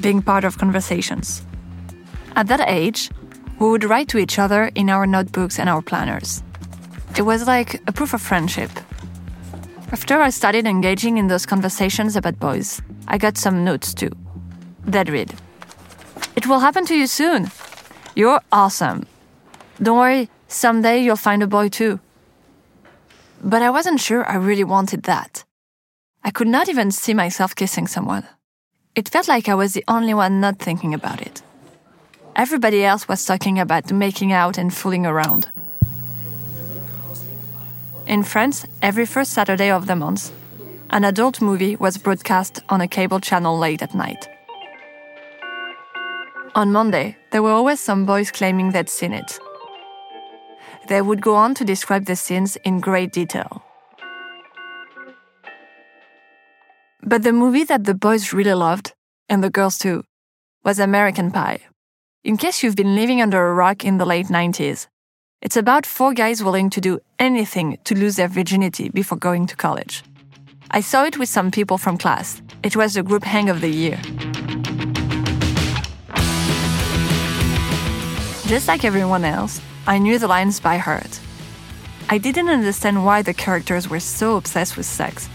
being 0.00 0.22
part 0.22 0.44
of 0.44 0.58
conversations. 0.58 1.42
At 2.36 2.46
that 2.48 2.68
age, 2.68 3.10
we 3.58 3.68
would 3.68 3.84
write 3.84 4.08
to 4.08 4.18
each 4.18 4.38
other 4.38 4.70
in 4.74 4.90
our 4.90 5.06
notebooks 5.06 5.58
and 5.58 5.68
our 5.68 5.82
planners. 5.82 6.42
It 7.16 7.22
was 7.22 7.46
like 7.46 7.80
a 7.88 7.92
proof 7.92 8.14
of 8.14 8.22
friendship. 8.22 8.70
After 9.90 10.20
I 10.20 10.30
started 10.30 10.66
engaging 10.66 11.16
in 11.16 11.28
those 11.28 11.46
conversations 11.46 12.14
about 12.14 12.38
boys, 12.38 12.82
I 13.08 13.16
got 13.16 13.38
some 13.38 13.64
notes 13.64 13.94
too. 13.94 14.10
That 14.84 15.08
read 15.08 15.34
It 16.36 16.46
will 16.46 16.60
happen 16.60 16.84
to 16.86 16.94
you 16.94 17.06
soon. 17.06 17.50
You're 18.14 18.42
awesome. 18.52 19.06
Don't 19.82 19.98
worry, 19.98 20.28
someday 20.48 21.02
you'll 21.02 21.16
find 21.16 21.42
a 21.42 21.46
boy 21.46 21.70
too. 21.70 21.98
But 23.42 23.62
I 23.62 23.70
wasn't 23.70 24.00
sure 24.00 24.28
I 24.28 24.34
really 24.36 24.64
wanted 24.64 25.04
that. 25.04 25.44
I 26.24 26.30
could 26.30 26.48
not 26.48 26.68
even 26.68 26.90
see 26.90 27.14
myself 27.14 27.54
kissing 27.54 27.86
someone. 27.86 28.26
It 28.94 29.08
felt 29.08 29.28
like 29.28 29.48
I 29.48 29.54
was 29.54 29.72
the 29.72 29.84
only 29.88 30.14
one 30.14 30.40
not 30.40 30.58
thinking 30.58 30.92
about 30.94 31.20
it. 31.22 31.42
Everybody 32.34 32.84
else 32.84 33.08
was 33.08 33.24
talking 33.24 33.58
about 33.58 33.92
making 33.92 34.32
out 34.32 34.58
and 34.58 34.72
fooling 34.72 35.06
around. 35.06 35.48
In 38.06 38.22
France, 38.22 38.66
every 38.80 39.06
first 39.06 39.32
Saturday 39.32 39.70
of 39.70 39.86
the 39.86 39.96
month, 39.96 40.32
an 40.90 41.04
adult 41.04 41.42
movie 41.42 41.76
was 41.76 41.98
broadcast 41.98 42.60
on 42.68 42.80
a 42.80 42.88
cable 42.88 43.20
channel 43.20 43.58
late 43.58 43.82
at 43.82 43.94
night. 43.94 44.28
On 46.54 46.72
Monday, 46.72 47.16
there 47.30 47.42
were 47.42 47.50
always 47.50 47.80
some 47.80 48.06
boys 48.06 48.30
claiming 48.30 48.70
they'd 48.70 48.88
seen 48.88 49.12
it. 49.12 49.38
They 50.88 51.02
would 51.02 51.20
go 51.20 51.34
on 51.34 51.54
to 51.54 51.64
describe 51.64 52.06
the 52.06 52.16
scenes 52.16 52.56
in 52.64 52.80
great 52.80 53.12
detail. 53.12 53.62
But 57.08 57.22
the 57.22 57.32
movie 57.32 57.64
that 57.64 57.84
the 57.84 57.94
boys 57.94 58.34
really 58.34 58.52
loved, 58.52 58.92
and 59.30 59.42
the 59.42 59.48
girls 59.48 59.78
too, 59.78 60.04
was 60.62 60.78
American 60.78 61.30
Pie. 61.30 61.60
In 62.22 62.36
case 62.36 62.62
you've 62.62 62.76
been 62.76 62.94
living 62.94 63.22
under 63.22 63.48
a 63.48 63.54
rock 63.54 63.82
in 63.82 63.96
the 63.96 64.04
late 64.04 64.26
90s, 64.26 64.88
it's 65.40 65.56
about 65.56 65.86
four 65.86 66.12
guys 66.12 66.44
willing 66.44 66.68
to 66.68 66.82
do 66.82 67.00
anything 67.18 67.78
to 67.84 67.94
lose 67.94 68.16
their 68.16 68.28
virginity 68.28 68.90
before 68.90 69.16
going 69.16 69.46
to 69.46 69.56
college. 69.56 70.02
I 70.70 70.82
saw 70.82 71.04
it 71.04 71.16
with 71.16 71.30
some 71.30 71.50
people 71.50 71.78
from 71.78 71.96
class. 71.96 72.42
It 72.62 72.76
was 72.76 72.92
the 72.92 73.02
group 73.02 73.24
hang 73.24 73.48
of 73.48 73.62
the 73.62 73.70
year. 73.70 73.98
Just 78.46 78.68
like 78.68 78.84
everyone 78.84 79.24
else, 79.24 79.62
I 79.86 79.96
knew 79.96 80.18
the 80.18 80.28
lines 80.28 80.60
by 80.60 80.76
heart. 80.76 81.20
I 82.10 82.18
didn't 82.18 82.50
understand 82.50 83.06
why 83.06 83.22
the 83.22 83.32
characters 83.32 83.88
were 83.88 84.00
so 84.00 84.36
obsessed 84.36 84.76
with 84.76 84.84
sex, 84.84 85.30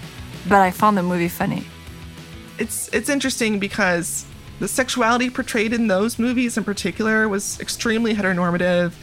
but 0.48 0.60
I 0.62 0.72
found 0.72 0.98
the 0.98 1.04
movie 1.04 1.30
funny. 1.30 1.66
It's 2.60 2.90
it's 2.94 3.10
interesting 3.10 3.60
because 3.60 4.26
the 4.60 4.68
sexuality 4.68 5.30
portrayed 5.30 5.74
in 5.74 5.88
those 5.88 6.20
movies 6.20 6.58
in 6.58 6.64
particular 6.64 7.28
was 7.28 7.60
extremely 7.60 8.14
heteronormative, 8.14 8.94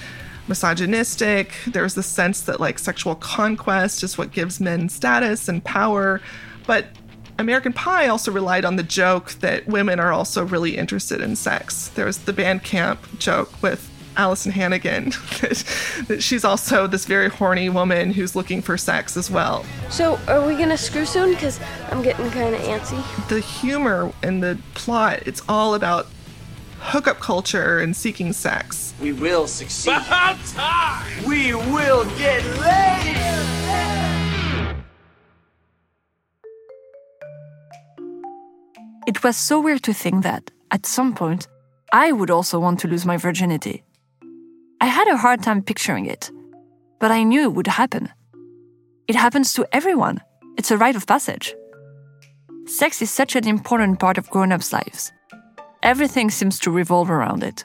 misogynistic. 0.49 1.53
There 1.67 1.83
was 1.83 1.95
the 1.95 2.03
sense 2.03 2.43
that 2.43 2.61
like 2.61 2.79
sexual 2.79 3.15
conquest 3.17 4.03
is 4.03 4.17
what 4.17 4.33
gives 4.33 4.61
men 4.61 4.89
status 4.89 5.49
and 5.49 5.63
power. 5.65 6.21
But 6.67 6.87
American 7.39 7.73
Pie 7.73 8.09
also 8.09 8.31
relied 8.31 8.65
on 8.65 8.77
the 8.77 8.83
joke 8.83 9.33
that 9.41 9.67
women 9.67 9.99
are 9.99 10.13
also 10.13 10.45
really 10.45 10.77
interested 10.77 11.21
in 11.21 11.35
sex. 11.37 11.89
There 11.89 12.05
was 12.05 12.19
the 12.19 12.33
band 12.33 12.63
camp 12.63 13.01
joke 13.19 13.63
with 13.63 13.90
Alyson 14.17 14.53
Hannigan 14.53 15.11
that, 15.41 16.05
that 16.09 16.23
she's 16.23 16.45
also 16.45 16.87
this 16.87 17.05
very 17.05 17.29
horny 17.29 17.69
woman 17.69 18.13
who's 18.13 18.35
looking 18.35 18.63
for 18.63 18.77
sex 18.77 19.17
as 19.17 19.31
well. 19.31 19.65
So, 19.89 20.19
are 20.29 20.47
we 20.47 20.55
gonna 20.57 20.77
screw 20.77 21.07
soon? 21.07 21.31
Because 21.31 21.61
I'm 21.91 22.03
getting 22.03 22.31
kind 22.31 22.55
of 22.55 22.61
antsy. 22.63 23.29
The 23.29 23.41
humor 23.41 24.13
and 24.23 24.43
the 24.43 24.59
plot, 24.75 25.23
it's 25.27 25.43
all 25.49 25.75
about 25.75 26.07
hookup 26.81 27.21
culture 27.21 27.79
and 27.79 27.95
seeking 27.95 28.33
sex. 28.33 28.95
We 29.01 29.13
will 29.13 29.47
succeed. 29.47 29.91
About 29.91 30.39
time! 30.47 31.25
We 31.25 31.55
will 31.55 32.05
get 32.17 32.45
laid! 32.59 33.31
It 39.07 39.25
was 39.25 39.37
so 39.37 39.61
weird 39.61 39.83
to 39.85 39.93
think 39.93 40.23
that, 40.23 40.51
at 40.71 40.87
some 40.87 41.15
point, 41.15 41.49
I 41.93 42.13
would 42.13 42.31
also 42.31 42.61
want 42.61 42.79
to 42.81 42.89
lose 42.89 43.05
my 43.05 43.17
virginity. 43.17 43.83
I 44.83 44.87
had 44.87 45.09
a 45.09 45.17
hard 45.19 45.43
time 45.43 45.63
picturing 45.63 46.07
it, 46.07 46.31
but 47.01 47.11
I 47.11 47.23
knew 47.23 47.43
it 47.43 47.53
would 47.53 47.67
happen. 47.67 48.09
It 49.09 49.15
happens 49.15 49.53
to 49.55 49.67
everyone, 49.73 50.23
it's 50.57 50.71
a 50.71 50.79
rite 50.79 50.97
of 50.97 51.07
passage. 51.07 51.55
Sex 52.65 53.03
is 53.03 53.11
such 53.11 53.37
an 53.37 53.47
important 53.47 54.01
part 54.01 54.17
of 54.17 54.31
grown 54.31 54.53
ups' 54.53 54.73
lives. 54.73 55.13
Everything 55.83 56.31
seems 56.31 56.59
to 56.61 56.71
revolve 56.71 57.11
around 57.11 57.43
it. 57.43 57.63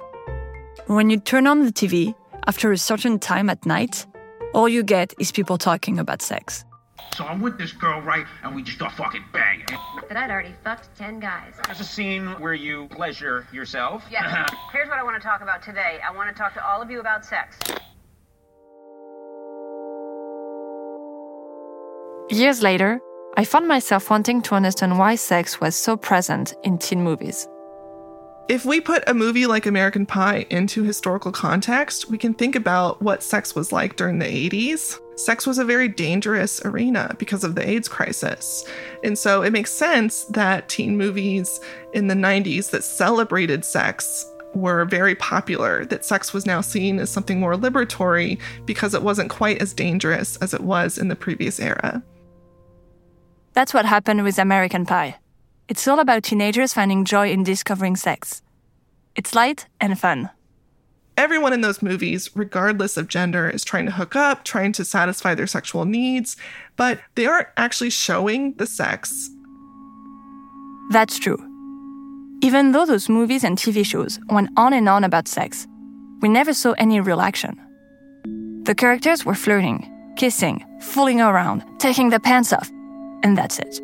When 0.88 1.10
you 1.10 1.18
turn 1.20 1.48
on 1.48 1.64
the 1.64 1.72
TV 1.72 2.14
after 2.48 2.74
a 2.74 2.78
certain 2.78 3.18
time 3.18 3.50
at 3.50 3.66
night, 3.66 4.06
all 4.54 4.68
you 4.68 4.84
get 4.84 5.14
is 5.18 5.32
people 5.32 5.58
talking 5.58 6.00
about 6.00 6.22
sex. 6.22 6.66
So 7.16 7.26
I'm 7.26 7.42
with 7.42 7.58
this 7.58 7.72
girl, 7.72 8.02
right? 8.02 8.26
And 8.44 8.56
we 8.56 8.62
just 8.62 8.78
start 8.78 8.94
fucking 8.94 9.24
banging. 9.32 9.66
That 10.08 10.18
I'd 10.18 10.30
already 10.30 10.54
fucked 10.64 10.96
10 10.98 11.20
guys. 11.20 11.54
There's 11.66 11.80
a 11.80 11.86
scene 11.86 12.28
where 12.40 12.54
you 12.54 12.88
pleasure 12.90 13.48
yourself. 13.52 14.04
Yeah. 14.12 14.46
Here's 14.74 14.90
what 14.90 14.98
I 14.98 15.04
want 15.04 15.22
to 15.22 15.26
talk 15.26 15.42
about 15.42 15.64
today. 15.64 16.00
I 16.08 16.14
want 16.14 16.30
to 16.30 16.36
talk 16.36 16.54
to 16.56 16.66
all 16.66 16.82
of 16.82 16.92
you 16.92 17.00
about 17.00 17.26
sex. 17.26 17.58
Years 22.30 22.62
later, 22.62 23.00
I 23.38 23.46
found 23.46 23.68
myself 23.68 24.10
wanting 24.10 24.42
to 24.44 24.56
understand 24.56 24.98
why 24.98 25.16
sex 25.16 25.62
was 25.62 25.76
so 25.76 25.96
present 25.96 26.54
in 26.64 26.78
teen 26.78 27.04
movies. 27.04 27.48
If 28.48 28.64
we 28.64 28.80
put 28.80 29.04
a 29.08 29.14
movie 29.16 29.48
like 29.48 29.66
American 29.66 30.06
Pie 30.06 30.46
into 30.52 30.84
historical 30.84 31.32
context, 31.32 32.12
we 32.12 32.18
can 32.20 32.36
think 32.36 32.56
about 32.56 33.02
what 33.02 33.24
sex 33.24 33.56
was 33.56 33.72
like 33.72 33.96
during 33.96 34.20
the 34.20 34.26
80s. 34.26 35.00
Sex 35.16 35.48
was 35.48 35.58
a 35.58 35.66
very 35.66 35.88
dangerous 35.88 36.64
arena 36.64 37.16
because 37.18 37.44
of 37.44 37.56
the 37.56 37.68
AIDS 37.68 37.88
crisis. 37.88 38.64
And 39.04 39.18
so 39.18 39.42
it 39.42 39.52
makes 39.52 39.72
sense 39.72 40.26
that 40.26 40.70
teen 40.70 40.96
movies 40.96 41.60
in 41.94 42.08
the 42.08 42.14
90s 42.14 42.70
that 42.70 42.84
celebrated 42.84 43.66
sex 43.66 44.32
were 44.54 44.86
very 44.86 45.16
popular, 45.16 45.84
that 45.86 46.06
sex 46.06 46.32
was 46.32 46.46
now 46.46 46.62
seen 46.62 47.00
as 47.00 47.10
something 47.10 47.40
more 47.40 47.56
liberatory 47.56 48.40
because 48.68 48.94
it 48.94 49.02
wasn't 49.02 49.32
quite 49.32 49.60
as 49.60 49.74
dangerous 49.74 50.38
as 50.38 50.54
it 50.54 50.62
was 50.62 51.00
in 51.00 51.08
the 51.08 51.16
previous 51.16 51.60
era. 51.60 52.04
That's 53.54 53.74
what 53.74 53.86
happened 53.86 54.24
with 54.24 54.38
American 54.38 54.86
Pie. 54.86 55.16
It's 55.68 55.88
all 55.88 56.00
about 56.00 56.24
teenagers 56.24 56.74
finding 56.74 57.06
joy 57.06 57.32
in 57.32 57.44
discovering 57.44 57.96
sex. 57.96 58.44
It's 59.16 59.34
light 59.34 59.66
and 59.82 60.00
fun. 60.00 60.30
Everyone 61.18 61.54
in 61.54 61.62
those 61.62 61.82
movies, 61.82 62.30
regardless 62.36 62.98
of 62.98 63.08
gender, 63.08 63.50
is 63.50 63.64
trying 63.64 63.86
to 63.86 63.92
hook 63.92 64.16
up, 64.16 64.44
trying 64.44 64.74
to 64.74 64.86
satisfy 64.86 65.34
their 65.34 65.48
sexual 65.48 65.86
needs, 65.86 66.36
but 66.76 67.00
they 67.16 67.26
aren't 67.26 67.48
actually 67.58 67.90
showing 67.90 68.54
the 68.56 68.68
sex. 68.68 69.30
That's 70.92 71.18
true. 71.18 71.38
Even 72.42 72.74
though 72.74 72.86
those 72.86 73.10
movies 73.10 73.44
and 73.44 73.58
TV 73.58 73.86
shows 73.86 74.20
went 74.30 74.50
on 74.58 74.74
and 74.74 74.88
on 74.88 75.04
about 75.04 75.28
sex, 75.28 75.68
we 76.22 76.30
never 76.30 76.54
saw 76.54 76.74
any 76.74 77.00
real 77.00 77.22
action. 77.22 77.60
The 78.66 78.76
characters 78.76 79.26
were 79.26 79.36
flirting, 79.36 79.90
kissing, 80.18 80.64
fooling 80.82 81.22
around, 81.22 81.64
taking 81.80 82.10
their 82.10 82.20
pants 82.20 82.54
off, 82.54 82.70
and 83.24 83.38
that's 83.38 83.58
it. 83.58 83.80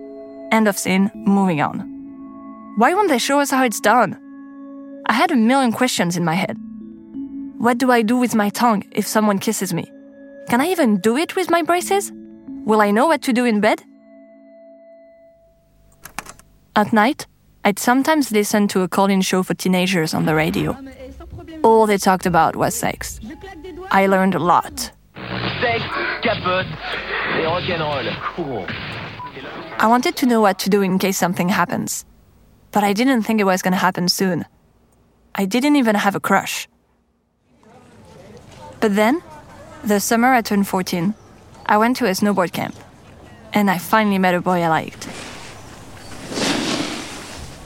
End 0.52 0.68
of 0.68 0.78
scene, 0.78 1.10
moving 1.16 1.62
on. 1.62 1.80
Why 2.78 2.94
won't 2.94 3.10
they 3.10 3.18
show 3.18 3.40
us 3.40 3.52
how 3.52 3.64
it's 3.64 3.80
done? 3.80 4.18
I 5.06 5.14
had 5.14 5.32
a 5.32 5.36
million 5.36 5.72
questions 5.72 6.18
in 6.18 6.26
my 6.26 6.34
head. 6.34 6.58
What 7.58 7.78
do 7.78 7.92
I 7.92 8.02
do 8.02 8.18
with 8.18 8.36
my 8.36 8.50
tongue 8.50 8.84
if 8.92 9.08
someone 9.08 9.40
kisses 9.40 9.74
me? 9.74 9.86
Can 10.50 10.60
I 10.60 10.68
even 10.68 10.98
do 10.98 11.16
it 11.16 11.36
with 11.36 11.50
my 11.50 11.62
braces? 11.62 12.12
Will 12.66 12.82
I 12.82 12.92
know 12.92 13.08
what 13.08 13.22
to 13.24 13.34
do 13.34 13.46
in 13.46 13.62
bed? 13.62 13.84
At 16.76 16.92
night, 16.92 17.28
I'd 17.64 17.80
sometimes 17.80 18.32
listen 18.32 18.68
to 18.70 18.82
a 18.82 18.88
call 18.88 19.06
in 19.06 19.22
show 19.22 19.44
for 19.44 19.54
teenagers 19.54 20.14
on 20.14 20.26
the 20.26 20.36
radio. 20.36 20.76
All 21.64 21.86
they 21.86 21.98
talked 21.98 22.26
about 22.26 22.56
was 22.56 22.76
sex. 22.76 23.20
I 23.92 24.08
learned 24.08 24.36
a 24.36 24.40
lot. 24.40 24.92
Sex, 25.62 25.84
capote, 26.24 26.66
et 26.66 27.46
rock'n'roll. 27.46 28.12
Cool. 28.36 28.91
I 29.78 29.88
wanted 29.88 30.16
to 30.18 30.26
know 30.26 30.42
what 30.42 30.60
to 30.60 30.70
do 30.70 30.82
in 30.82 31.00
case 31.00 31.18
something 31.18 31.50
happens. 31.50 32.06
But 32.72 32.84
I 32.84 32.94
didn't 32.94 33.24
think 33.24 33.40
it 33.40 33.46
was 33.46 33.62
going 33.62 33.74
to 33.74 33.78
happen 33.78 34.08
soon. 34.10 34.46
I 35.36 35.46
didn't 35.46 35.76
even 35.76 35.96
have 35.96 36.16
a 36.16 36.20
crush. 36.20 36.68
But 38.80 38.96
then, 38.96 39.22
the 39.84 40.00
summer 40.00 40.34
I 40.34 40.42
turned 40.42 40.68
14, 40.68 41.14
I 41.66 41.78
went 41.78 41.98
to 41.98 42.06
a 42.06 42.12
snowboard 42.12 42.52
camp. 42.52 42.76
And 43.54 43.70
I 43.70 43.78
finally 43.78 44.18
met 44.18 44.34
a 44.34 44.42
boy 44.42 44.62
I 44.62 44.68
liked. 44.68 45.06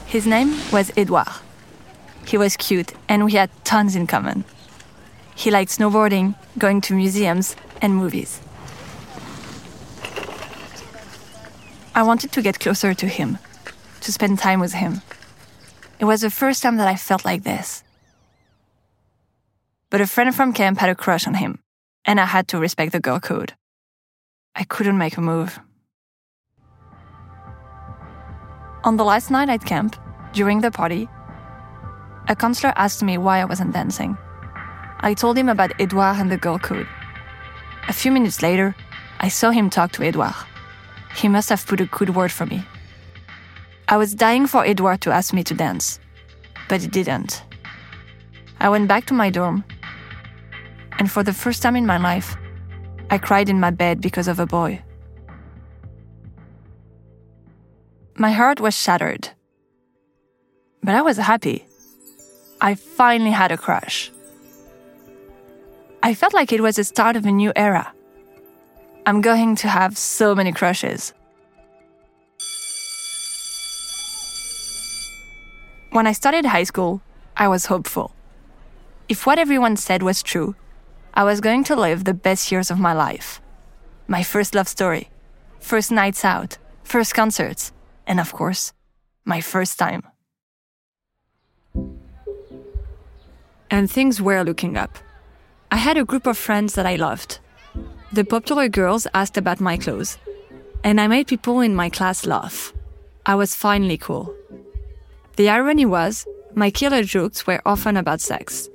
His 0.06 0.26
name 0.26 0.56
was 0.72 0.92
Edouard. 0.96 1.28
He 2.26 2.36
was 2.36 2.56
cute, 2.56 2.92
and 3.08 3.24
we 3.24 3.32
had 3.32 3.50
tons 3.64 3.94
in 3.94 4.06
common. 4.06 4.44
He 5.36 5.50
liked 5.50 5.70
snowboarding, 5.70 6.34
going 6.58 6.80
to 6.82 6.94
museums, 6.94 7.54
and 7.80 7.94
movies. 7.94 8.40
I 11.96 12.02
wanted 12.02 12.30
to 12.32 12.42
get 12.42 12.60
closer 12.60 12.92
to 12.92 13.06
him, 13.06 13.38
to 14.02 14.12
spend 14.12 14.38
time 14.38 14.60
with 14.60 14.74
him. 14.74 15.00
It 15.98 16.04
was 16.04 16.20
the 16.20 16.28
first 16.28 16.62
time 16.62 16.76
that 16.76 16.86
I 16.86 16.94
felt 16.94 17.24
like 17.24 17.42
this. 17.42 17.82
But 19.88 20.02
a 20.02 20.06
friend 20.06 20.34
from 20.34 20.52
camp 20.52 20.76
had 20.76 20.90
a 20.90 20.94
crush 20.94 21.26
on 21.26 21.32
him, 21.32 21.58
and 22.04 22.20
I 22.20 22.26
had 22.26 22.48
to 22.48 22.58
respect 22.58 22.92
the 22.92 23.00
girl 23.00 23.18
code. 23.18 23.54
I 24.54 24.64
couldn't 24.64 24.98
make 24.98 25.16
a 25.16 25.22
move. 25.22 25.58
On 28.84 28.98
the 28.98 29.04
last 29.04 29.30
night 29.30 29.48
at 29.48 29.64
camp, 29.64 29.96
during 30.34 30.60
the 30.60 30.70
party, 30.70 31.08
a 32.28 32.36
counselor 32.36 32.74
asked 32.76 33.02
me 33.02 33.16
why 33.16 33.40
I 33.40 33.46
wasn't 33.46 33.72
dancing. 33.72 34.18
I 35.00 35.14
told 35.14 35.38
him 35.38 35.48
about 35.48 35.80
Edouard 35.80 36.18
and 36.18 36.30
the 36.30 36.36
girl 36.36 36.58
code. 36.58 36.88
A 37.88 37.94
few 37.94 38.12
minutes 38.12 38.42
later, 38.42 38.76
I 39.18 39.30
saw 39.30 39.50
him 39.50 39.70
talk 39.70 39.92
to 39.92 40.02
Edouard. 40.02 40.34
He 41.16 41.28
must 41.28 41.48
have 41.48 41.66
put 41.66 41.80
a 41.80 41.86
good 41.86 42.14
word 42.14 42.30
for 42.30 42.44
me. 42.46 42.62
I 43.88 43.96
was 43.96 44.14
dying 44.14 44.46
for 44.46 44.64
Edouard 44.64 45.00
to 45.02 45.10
ask 45.10 45.32
me 45.32 45.42
to 45.44 45.54
dance, 45.54 45.98
but 46.68 46.82
he 46.82 46.88
didn't. 46.88 47.42
I 48.60 48.68
went 48.68 48.88
back 48.88 49.06
to 49.06 49.14
my 49.14 49.30
dorm, 49.30 49.64
and 50.98 51.10
for 51.10 51.22
the 51.22 51.32
first 51.32 51.62
time 51.62 51.76
in 51.76 51.86
my 51.86 51.96
life, 51.96 52.36
I 53.10 53.18
cried 53.18 53.48
in 53.48 53.60
my 53.60 53.70
bed 53.70 54.00
because 54.00 54.28
of 54.28 54.38
a 54.38 54.46
boy. 54.46 54.82
My 58.16 58.32
heart 58.32 58.60
was 58.60 58.74
shattered, 58.74 59.30
but 60.82 60.94
I 60.94 61.02
was 61.02 61.16
happy. 61.16 61.66
I 62.60 62.74
finally 62.74 63.30
had 63.30 63.52
a 63.52 63.56
crush. 63.56 64.10
I 66.02 66.14
felt 66.14 66.34
like 66.34 66.52
it 66.52 66.60
was 66.60 66.76
the 66.76 66.84
start 66.84 67.16
of 67.16 67.24
a 67.24 67.32
new 67.32 67.52
era. 67.56 67.92
I'm 69.08 69.20
going 69.20 69.54
to 69.56 69.68
have 69.68 69.96
so 69.96 70.34
many 70.34 70.50
crushes. 70.50 71.14
When 75.92 76.08
I 76.08 76.12
started 76.12 76.44
high 76.44 76.64
school, 76.64 77.00
I 77.36 77.46
was 77.46 77.66
hopeful. 77.66 78.16
If 79.08 79.24
what 79.24 79.38
everyone 79.38 79.76
said 79.76 80.02
was 80.02 80.24
true, 80.24 80.56
I 81.14 81.22
was 81.22 81.40
going 81.40 81.62
to 81.64 81.76
live 81.76 82.02
the 82.02 82.14
best 82.14 82.50
years 82.50 82.68
of 82.68 82.80
my 82.80 82.92
life. 82.92 83.40
My 84.08 84.24
first 84.24 84.56
love 84.56 84.66
story, 84.66 85.08
first 85.60 85.92
nights 85.92 86.24
out, 86.24 86.58
first 86.82 87.14
concerts, 87.14 87.70
and 88.08 88.18
of 88.18 88.32
course, 88.32 88.72
my 89.24 89.40
first 89.40 89.78
time. 89.78 90.02
And 93.70 93.88
things 93.88 94.20
were 94.20 94.42
looking 94.42 94.76
up. 94.76 94.98
I 95.70 95.76
had 95.76 95.96
a 95.96 96.04
group 96.04 96.26
of 96.26 96.36
friends 96.36 96.74
that 96.74 96.86
I 96.86 96.96
loved. 96.96 97.38
The 98.12 98.24
popular 98.24 98.68
girls 98.68 99.06
asked 99.14 99.36
about 99.36 99.60
my 99.60 99.76
clothes, 99.76 100.16
and 100.84 101.00
I 101.00 101.08
made 101.08 101.26
people 101.26 101.60
in 101.60 101.74
my 101.74 101.90
class 101.90 102.24
laugh. 102.24 102.72
I 103.26 103.34
was 103.34 103.54
finally 103.54 103.98
cool. 103.98 104.32
The 105.34 105.48
irony 105.48 105.86
was, 105.86 106.24
my 106.54 106.70
killer 106.70 107.02
jokes 107.02 107.46
were 107.46 107.60
often 107.66 107.96
about 107.96 108.20
sex. 108.20 108.68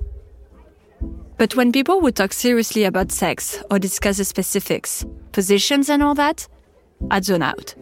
But 1.38 1.56
when 1.56 1.72
people 1.72 2.00
would 2.02 2.14
talk 2.14 2.34
seriously 2.34 2.84
about 2.84 3.10
sex 3.10 3.62
or 3.70 3.78
discuss 3.78 4.18
the 4.18 4.24
specifics, 4.24 5.04
positions, 5.32 5.88
and 5.88 6.02
all 6.02 6.14
that, 6.14 6.46
I'd 7.10 7.24
zone 7.24 7.42
out. 7.42 7.74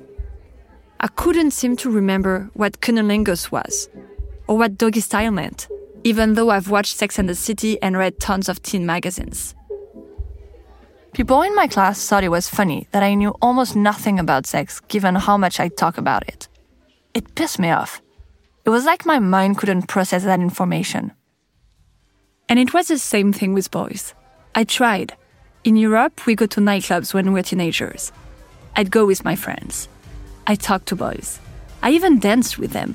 I 1.01 1.09
couldn't 1.09 1.51
seem 1.51 1.77
to 1.79 1.91
remember 1.91 2.49
what 2.55 2.81
cunnilingus 2.81 3.51
was, 3.51 3.91
or 4.47 4.57
what 4.57 4.79
doggy 4.79 5.01
style 5.01 5.33
meant, 5.33 5.67
even 6.05 6.35
though 6.35 6.51
I've 6.51 6.71
watched 6.71 6.97
Sex 6.97 7.19
and 7.19 7.29
the 7.29 7.35
City 7.35 7.83
and 7.83 7.99
read 7.99 8.21
tons 8.21 8.49
of 8.49 8.63
teen 8.63 8.87
magazines. 8.87 9.55
People 11.13 11.43
in 11.43 11.55
my 11.57 11.67
class 11.67 12.07
thought 12.07 12.23
it 12.23 12.29
was 12.29 12.49
funny 12.49 12.87
that 12.93 13.03
I 13.03 13.15
knew 13.15 13.31
almost 13.43 13.75
nothing 13.75 14.19
about 14.19 14.47
sex 14.47 14.81
given 14.81 15.17
how 15.17 15.37
much 15.37 15.59
I 15.59 15.69
talk 15.69 15.99
about 15.99 16.29
it. 16.29 16.49
It 17.15 17.35
pissed 17.35 17.59
me 17.59 17.71
off. 17.71 18.01
It 18.65 18.71
was 18.71 18.85
like 18.85 19.05
my 19.05 19.19
mind 19.19 19.59
couldn't 19.59 19.89
process 19.89 20.23
that 20.25 20.39
information. 20.39 21.13
And 22.49 22.59
it 22.59 22.73
was 22.73 22.89
the 22.89 22.99
same 22.99 23.33
thing 23.33 23.55
with 23.55 23.71
boys. 23.71 24.15
I 24.55 24.65
tried. 24.65 25.17
In 25.65 25.77
Europe, 25.77 26.27
we 26.27 26.37
go 26.37 26.47
to 26.47 26.61
nightclubs 26.61 27.13
when 27.13 27.33
we're 27.33 27.43
teenagers. 27.43 28.13
I'd 28.77 28.91
go 28.91 29.05
with 29.05 29.25
my 29.25 29.35
friends. 29.35 29.89
I 30.47 30.55
talked 30.55 30.87
to 30.89 30.97
boys. 30.97 31.41
I 31.83 31.91
even 31.91 32.21
danced 32.21 32.59
with 32.59 32.73
them. 32.73 32.95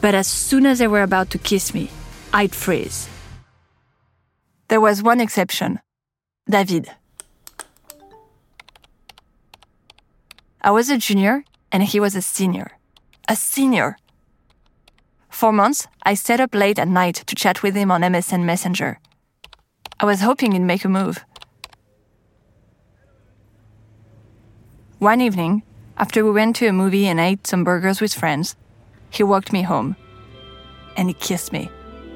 But 0.00 0.14
as 0.14 0.26
soon 0.26 0.66
as 0.66 0.78
they 0.78 0.88
were 0.88 1.02
about 1.02 1.30
to 1.30 1.38
kiss 1.38 1.74
me, 1.74 1.90
I'd 2.32 2.54
freeze. 2.54 3.08
There 4.68 4.80
was 4.80 5.02
one 5.02 5.20
exception 5.20 5.80
David. 6.48 6.90
I 10.64 10.70
was 10.70 10.90
a 10.90 10.96
junior 10.96 11.42
and 11.72 11.82
he 11.82 11.98
was 11.98 12.14
a 12.14 12.22
senior. 12.22 12.78
A 13.28 13.34
senior. 13.34 13.96
For 15.28 15.52
months, 15.52 15.88
I 16.04 16.14
stayed 16.14 16.40
up 16.40 16.54
late 16.54 16.78
at 16.78 16.86
night 16.86 17.16
to 17.26 17.34
chat 17.34 17.64
with 17.64 17.74
him 17.74 17.90
on 17.90 18.02
MSN 18.02 18.44
Messenger. 18.44 19.00
I 19.98 20.06
was 20.06 20.20
hoping 20.20 20.52
he'd 20.52 20.60
make 20.60 20.84
a 20.84 20.88
move. 20.88 21.24
One 25.00 25.20
evening, 25.20 25.64
after 25.98 26.24
we 26.24 26.30
went 26.30 26.54
to 26.56 26.68
a 26.68 26.72
movie 26.72 27.08
and 27.08 27.18
ate 27.18 27.44
some 27.44 27.64
burgers 27.64 28.00
with 28.00 28.14
friends, 28.14 28.54
he 29.10 29.24
walked 29.24 29.52
me 29.52 29.62
home. 29.62 29.96
And 30.96 31.08
he 31.08 31.14
kissed 31.14 31.52
me, 31.52 31.70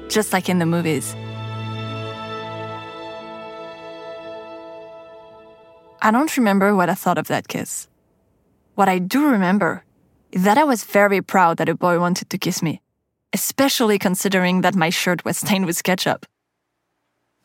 just 0.07 0.31
like 0.31 0.47
in 0.47 0.59
the 0.59 0.65
movies. 0.65 1.13
I 6.01 6.11
don't 6.11 6.37
remember 6.37 6.73
what 6.73 6.89
I 6.89 6.93
thought 6.93 7.17
of 7.17 7.27
that 7.27 7.49
kiss. 7.49 7.89
What 8.77 8.87
I 8.87 8.99
do 8.99 9.25
remember 9.25 9.83
is 10.31 10.43
that 10.43 10.59
I 10.59 10.63
was 10.63 10.83
very 10.83 11.19
proud 11.19 11.57
that 11.57 11.67
a 11.67 11.73
boy 11.73 11.99
wanted 11.99 12.29
to 12.29 12.37
kiss 12.37 12.61
me. 12.61 12.79
especially 13.33 13.99
considering 13.99 14.61
that 14.61 14.75
my 14.75 14.89
shirt 14.89 15.23
was 15.25 15.37
stained 15.37 15.65
with 15.65 15.83
ketchup. 15.83 16.25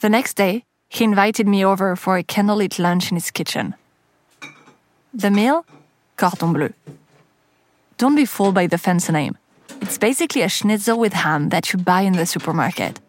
The 0.00 0.08
next 0.08 0.34
day, 0.34 0.64
he 0.88 1.04
invited 1.04 1.46
me 1.46 1.64
over 1.64 1.96
for 1.96 2.16
a 2.16 2.22
candlelit 2.24 2.78
lunch 2.78 3.10
in 3.10 3.16
his 3.16 3.30
kitchen. 3.30 3.74
The 5.12 5.30
meal? 5.30 5.64
Cordon 6.16 6.52
Bleu. 6.52 6.72
Don't 7.98 8.16
be 8.16 8.24
fooled 8.24 8.54
by 8.54 8.66
the 8.66 8.78
fancy 8.78 9.12
name. 9.12 9.36
It's 9.80 9.98
basically 9.98 10.42
a 10.42 10.48
schnitzel 10.48 10.98
with 10.98 11.12
ham 11.12 11.48
that 11.50 11.72
you 11.72 11.78
buy 11.78 12.02
in 12.02 12.14
the 12.14 12.26
supermarket. 12.26 13.00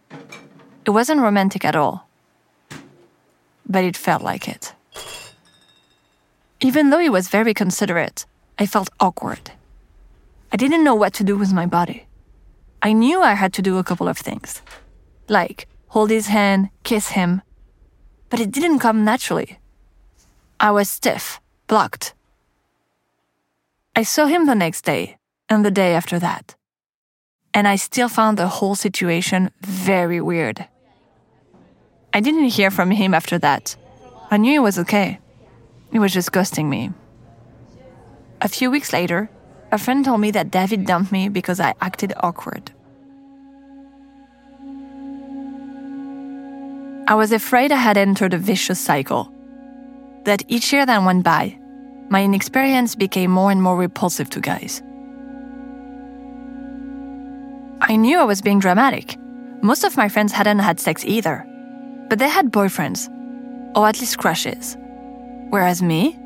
It 0.86 0.90
wasn't 0.90 1.22
romantic 1.22 1.64
at 1.66 1.76
all, 1.76 2.08
but 3.68 3.84
it 3.84 3.96
felt 3.96 4.22
like 4.22 4.48
it. 4.48 4.74
Even 6.63 6.89
though 6.89 6.99
he 6.99 7.10
was 7.10 7.28
very 7.28 7.54
considerate, 7.54 8.26
I 8.58 8.65
felt 8.65 8.89
awkward. 8.97 9.52
I 10.54 10.56
didn't 10.56 10.86
know 10.86 10.95
what 10.95 11.13
to 11.15 11.23
do 11.23 11.36
with 11.36 11.52
my 11.52 11.65
body. 11.65 12.06
I 12.82 12.93
knew 12.93 13.21
I 13.21 13.34
had 13.34 13.52
to 13.54 13.62
do 13.62 13.78
a 13.78 13.84
couple 13.84 14.08
of 14.08 14.17
things, 14.17 14.62
like 15.28 15.67
hold 15.89 16.10
his 16.10 16.28
hand, 16.28 16.69
kiss 16.84 17.10
him, 17.10 17.41
but 18.30 18.39
it 18.39 18.49
didn't 18.49 18.80
come 18.80 19.04
naturally. 19.04 19.60
I 20.58 20.71
was 20.71 20.89
stiff, 20.89 21.41
blocked. 21.67 22.13
I 23.93 24.04
saw 24.04 24.28
him 24.28 24.45
the 24.45 24.56
next 24.56 24.86
day 24.86 25.17
and 25.49 25.65
the 25.65 25.71
day 25.71 25.93
after 25.93 26.17
that, 26.19 26.56
and 27.54 27.67
I 27.67 27.76
still 27.76 28.08
found 28.08 28.38
the 28.38 28.47
whole 28.47 28.76
situation 28.76 29.52
very 29.60 30.21
weird. 30.21 30.65
I 32.13 32.21
didn't 32.21 32.56
hear 32.56 32.71
from 32.71 32.91
him 32.91 33.13
after 33.13 33.38
that. 33.39 33.76
I 34.32 34.38
knew 34.38 34.52
he 34.54 34.60
was 34.60 34.80
okay. 34.80 35.19
He 35.94 36.00
was 36.00 36.12
just 36.12 36.32
ghosting 36.32 36.66
me. 36.66 36.92
A 38.42 38.50
few 38.50 38.72
weeks 38.72 38.92
later, 38.92 39.30
a 39.72 39.78
friend 39.78 40.04
told 40.04 40.22
me 40.22 40.32
that 40.32 40.50
David 40.50 40.88
dumped 40.88 41.12
me 41.12 41.30
because 41.30 41.60
I 41.60 41.76
acted 41.82 42.14
awkward. 42.20 42.72
I 47.08 47.14
was 47.14 47.32
afraid 47.32 47.72
I 47.72 47.76
had 47.76 47.98
entered 47.98 48.34
a 48.34 48.40
vicious 48.40 48.80
cycle. 48.80 49.32
That 50.26 50.42
each 50.48 50.74
year 50.74 50.84
that 50.84 51.04
went 51.04 51.24
by, 51.24 51.60
my 52.10 52.24
inexperience 52.24 52.96
became 52.96 53.30
more 53.30 53.52
and 53.52 53.62
more 53.62 53.78
repulsive 53.78 54.32
to 54.32 54.40
guys. 54.40 54.82
I 57.82 57.98
knew 57.98 58.18
I 58.18 58.24
was 58.24 58.42
being 58.42 58.60
dramatic. 58.60 59.16
Most 59.62 59.84
of 59.84 59.96
my 59.96 60.10
friends 60.10 60.34
hadn't 60.34 60.60
had 60.60 60.80
sex 60.80 61.06
either, 61.06 61.46
but 62.10 62.18
they 62.18 62.30
had 62.30 62.52
boyfriends, 62.52 63.10
or 63.76 63.88
at 63.88 64.00
least 64.00 64.18
crushes. 64.18 64.76
Whereas 65.54 65.84
me, 65.84 66.18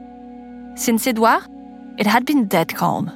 since 0.75 1.05
Edouard, 1.05 1.43
it 1.97 2.07
had 2.07 2.23
been 2.23 2.47
dead 2.47 2.73
calm. 2.73 3.11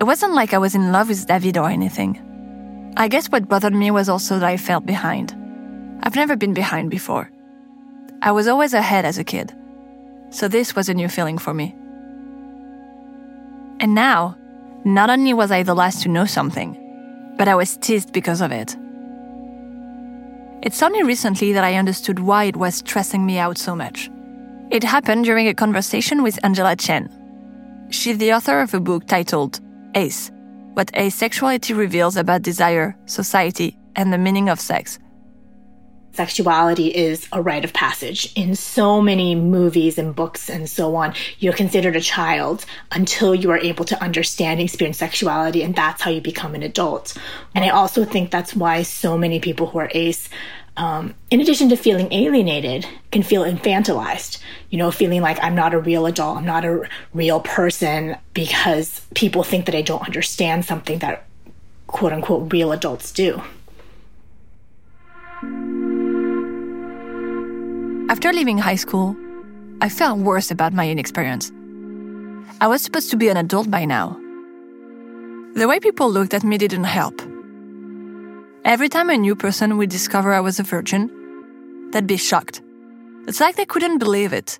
It 0.00 0.04
wasn't 0.04 0.34
like 0.34 0.54
I 0.54 0.58
was 0.58 0.76
in 0.76 0.92
love 0.92 1.08
with 1.08 1.26
David 1.26 1.56
or 1.58 1.68
anything. 1.68 2.92
I 2.96 3.08
guess 3.08 3.26
what 3.26 3.48
bothered 3.48 3.74
me 3.74 3.90
was 3.90 4.08
also 4.08 4.38
that 4.38 4.48
I 4.48 4.56
felt 4.56 4.86
behind. 4.86 5.34
I've 6.04 6.14
never 6.14 6.36
been 6.36 6.54
behind 6.54 6.88
before. 6.88 7.32
I 8.22 8.30
was 8.30 8.46
always 8.46 8.74
ahead 8.74 9.04
as 9.04 9.18
a 9.18 9.24
kid. 9.24 9.52
So 10.30 10.46
this 10.46 10.76
was 10.76 10.88
a 10.88 10.94
new 10.94 11.08
feeling 11.08 11.38
for 11.38 11.52
me. 11.52 11.74
And 13.80 13.96
now, 13.96 14.36
not 14.84 15.10
only 15.10 15.34
was 15.34 15.50
I 15.50 15.64
the 15.64 15.74
last 15.74 16.04
to 16.04 16.08
know 16.08 16.26
something, 16.26 16.76
but 17.36 17.48
I 17.48 17.56
was 17.56 17.76
teased 17.78 18.12
because 18.12 18.40
of 18.40 18.52
it. 18.52 18.76
It's 20.62 20.80
only 20.80 21.02
recently 21.02 21.54
that 21.54 21.64
I 21.64 21.74
understood 21.74 22.20
why 22.20 22.44
it 22.44 22.56
was 22.56 22.76
stressing 22.76 23.26
me 23.26 23.38
out 23.38 23.58
so 23.58 23.74
much. 23.74 24.08
It 24.70 24.84
happened 24.84 25.24
during 25.24 25.48
a 25.48 25.54
conversation 25.54 26.22
with 26.22 26.38
Angela 26.44 26.76
Chen. 26.76 27.08
She's 27.90 28.18
the 28.18 28.34
author 28.34 28.60
of 28.60 28.74
a 28.74 28.80
book 28.80 29.06
titled 29.06 29.60
Ace 29.94 30.30
What 30.74 30.92
Asexuality 30.92 31.74
Reveals 31.74 32.18
About 32.18 32.42
Desire, 32.42 32.94
Society, 33.06 33.78
and 33.96 34.12
the 34.12 34.18
Meaning 34.18 34.50
of 34.50 34.60
Sex. 34.60 34.98
Sexuality 36.12 36.88
is 36.88 37.28
a 37.32 37.40
rite 37.40 37.64
of 37.64 37.72
passage. 37.72 38.30
In 38.34 38.54
so 38.54 39.00
many 39.00 39.34
movies 39.34 39.96
and 39.96 40.14
books 40.14 40.50
and 40.50 40.68
so 40.68 40.96
on, 40.96 41.14
you're 41.38 41.52
considered 41.54 41.96
a 41.96 42.00
child 42.00 42.66
until 42.92 43.34
you 43.34 43.50
are 43.50 43.58
able 43.58 43.86
to 43.86 44.02
understand 44.02 44.60
and 44.60 44.68
experience 44.68 44.98
sexuality, 44.98 45.62
and 45.62 45.74
that's 45.74 46.02
how 46.02 46.10
you 46.10 46.20
become 46.20 46.54
an 46.54 46.62
adult. 46.62 47.16
And 47.54 47.64
I 47.64 47.70
also 47.70 48.04
think 48.04 48.30
that's 48.30 48.54
why 48.54 48.82
so 48.82 49.16
many 49.16 49.40
people 49.40 49.68
who 49.68 49.78
are 49.78 49.90
ace 49.92 50.28
um, 50.78 51.14
in 51.30 51.40
addition 51.40 51.68
to 51.70 51.76
feeling 51.76 52.10
alienated, 52.12 52.86
can 53.10 53.24
feel 53.24 53.42
infantilized. 53.42 54.38
You 54.70 54.78
know, 54.78 54.92
feeling 54.92 55.20
like 55.20 55.42
I'm 55.42 55.56
not 55.56 55.74
a 55.74 55.78
real 55.78 56.06
adult, 56.06 56.38
I'm 56.38 56.44
not 56.44 56.64
a 56.64 56.88
real 57.12 57.40
person 57.40 58.16
because 58.32 59.00
people 59.14 59.42
think 59.42 59.66
that 59.66 59.74
I 59.74 59.82
don't 59.82 60.06
understand 60.06 60.64
something 60.64 61.00
that 61.00 61.26
quote 61.88 62.12
unquote 62.12 62.52
real 62.52 62.70
adults 62.70 63.10
do. 63.10 63.42
After 68.10 68.32
leaving 68.32 68.58
high 68.58 68.76
school, 68.76 69.16
I 69.80 69.88
felt 69.88 70.20
worse 70.20 70.50
about 70.50 70.72
my 70.72 70.88
inexperience. 70.88 71.50
I 72.60 72.68
was 72.68 72.82
supposed 72.82 73.10
to 73.10 73.16
be 73.16 73.28
an 73.28 73.36
adult 73.36 73.68
by 73.68 73.84
now. 73.84 74.16
The 75.54 75.66
way 75.66 75.80
people 75.80 76.10
looked 76.10 76.34
at 76.34 76.44
me 76.44 76.56
didn't 76.56 76.84
help. 76.84 77.20
Every 78.64 78.88
time 78.88 79.08
a 79.08 79.16
new 79.16 79.36
person 79.36 79.78
would 79.78 79.88
discover 79.88 80.32
I 80.32 80.40
was 80.40 80.58
a 80.58 80.62
virgin, 80.62 81.10
they'd 81.92 82.06
be 82.06 82.16
shocked. 82.16 82.60
It's 83.26 83.40
like 83.40 83.56
they 83.56 83.64
couldn't 83.64 83.98
believe 83.98 84.32
it, 84.32 84.58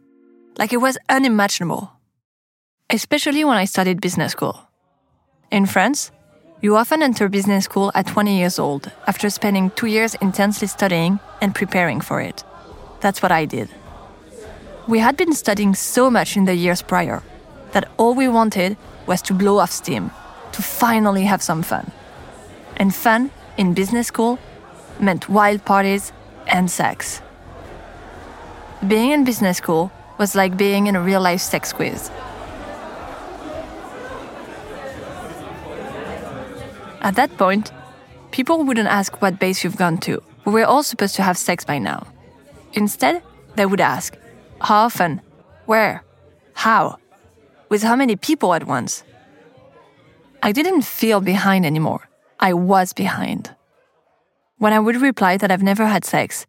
like 0.56 0.72
it 0.72 0.78
was 0.78 0.98
unimaginable. 1.08 1.90
Especially 2.90 3.44
when 3.44 3.56
I 3.56 3.64
studied 3.64 4.00
business 4.00 4.32
school. 4.32 4.68
In 5.50 5.66
France, 5.66 6.10
you 6.60 6.76
often 6.76 7.02
enter 7.02 7.28
business 7.28 7.64
school 7.64 7.90
at 7.94 8.06
20 8.06 8.38
years 8.38 8.58
old 8.58 8.90
after 9.06 9.28
spending 9.30 9.70
two 9.70 9.86
years 9.86 10.14
intensely 10.16 10.68
studying 10.68 11.18
and 11.40 11.54
preparing 11.54 12.00
for 12.00 12.20
it. 12.20 12.44
That's 13.00 13.20
what 13.20 13.32
I 13.32 13.44
did. 13.44 13.68
We 14.86 15.00
had 15.00 15.16
been 15.16 15.34
studying 15.34 15.74
so 15.74 16.10
much 16.10 16.36
in 16.36 16.46
the 16.46 16.54
years 16.54 16.82
prior 16.82 17.22
that 17.72 17.88
all 17.96 18.14
we 18.14 18.28
wanted 18.28 18.76
was 19.06 19.22
to 19.22 19.34
blow 19.34 19.58
off 19.58 19.70
steam, 19.70 20.10
to 20.52 20.62
finally 20.62 21.24
have 21.24 21.42
some 21.42 21.62
fun. 21.62 21.90
And 22.76 22.94
fun 22.94 23.30
in 23.58 23.74
business 23.74 24.06
school 24.06 24.38
meant 25.00 25.28
wild 25.28 25.64
parties 25.64 26.12
and 26.46 26.70
sex. 26.70 27.20
Being 28.86 29.10
in 29.10 29.24
business 29.24 29.58
school 29.58 29.90
was 30.16 30.34
like 30.34 30.56
being 30.56 30.86
in 30.86 30.96
a 30.96 31.00
real 31.00 31.20
life 31.20 31.40
sex 31.40 31.72
quiz. 31.72 32.10
At 37.00 37.16
that 37.16 37.36
point, 37.36 37.72
people 38.30 38.64
wouldn't 38.64 38.88
ask 38.88 39.20
what 39.20 39.38
base 39.38 39.64
you've 39.64 39.76
gone 39.76 39.98
to. 39.98 40.22
We 40.44 40.52
were 40.52 40.64
all 40.64 40.82
supposed 40.82 41.16
to 41.16 41.22
have 41.22 41.36
sex 41.36 41.64
by 41.64 41.78
now. 41.78 42.06
Instead, 42.72 43.22
they 43.56 43.66
would 43.66 43.80
ask, 43.80 44.16
How 44.60 44.86
often? 44.86 45.20
Where? 45.66 46.02
How? 46.54 46.98
With 47.68 47.82
how 47.82 47.96
many 47.96 48.16
people 48.16 48.54
at 48.54 48.66
once? 48.66 49.04
I 50.42 50.52
didn't 50.52 50.82
feel 50.82 51.20
behind 51.20 51.66
anymore. 51.66 52.07
I 52.40 52.52
was 52.52 52.92
behind. 52.92 53.54
When 54.58 54.72
I 54.72 54.78
would 54.78 55.00
reply 55.00 55.36
that 55.36 55.50
I've 55.50 55.62
never 55.62 55.86
had 55.86 56.04
sex, 56.04 56.46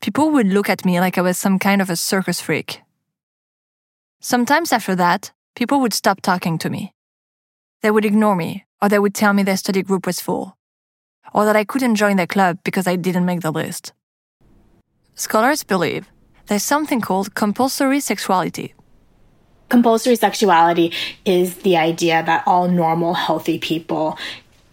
people 0.00 0.30
would 0.30 0.46
look 0.46 0.68
at 0.68 0.84
me 0.84 1.00
like 1.00 1.16
I 1.16 1.22
was 1.22 1.38
some 1.38 1.58
kind 1.58 1.80
of 1.80 1.88
a 1.88 1.96
circus 1.96 2.40
freak. 2.40 2.82
Sometimes 4.20 4.70
after 4.70 4.94
that, 4.96 5.32
people 5.54 5.80
would 5.80 5.94
stop 5.94 6.20
talking 6.20 6.58
to 6.58 6.68
me. 6.68 6.92
They 7.80 7.90
would 7.90 8.04
ignore 8.04 8.36
me, 8.36 8.66
or 8.82 8.90
they 8.90 8.98
would 8.98 9.14
tell 9.14 9.32
me 9.32 9.42
their 9.42 9.56
study 9.56 9.82
group 9.82 10.06
was 10.06 10.20
full, 10.20 10.58
or 11.32 11.46
that 11.46 11.56
I 11.56 11.64
couldn't 11.64 11.96
join 11.96 12.16
their 12.16 12.26
club 12.26 12.58
because 12.62 12.86
I 12.86 12.96
didn't 12.96 13.24
make 13.24 13.40
the 13.40 13.50
list. 13.50 13.94
Scholars 15.14 15.62
believe 15.64 16.10
there's 16.48 16.62
something 16.62 17.00
called 17.00 17.34
compulsory 17.34 18.00
sexuality. 18.00 18.74
Compulsory 19.70 20.16
sexuality 20.16 20.92
is 21.24 21.56
the 21.58 21.78
idea 21.78 22.22
that 22.24 22.42
all 22.46 22.68
normal, 22.68 23.14
healthy 23.14 23.58
people 23.58 24.18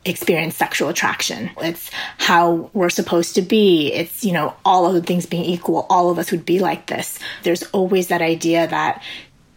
experience 0.10 0.56
sexual 0.56 0.90
attraction. 0.90 1.50
It's 1.62 1.90
how 2.18 2.70
we're 2.74 2.90
supposed 2.90 3.36
to 3.36 3.42
be. 3.42 3.94
It's, 3.94 4.24
you 4.24 4.34
know, 4.34 4.56
all 4.66 4.86
of 4.86 4.94
the 4.94 5.02
things 5.02 5.26
being 5.26 5.46
equal, 5.46 5.86
all 5.90 6.10
of 6.10 6.20
us 6.20 6.32
would 6.32 6.46
be 6.46 6.60
like 6.60 6.88
this. 6.88 7.20
There's 7.44 7.64
always 7.64 8.08
that 8.08 8.22
idea 8.22 8.68
that 8.68 9.04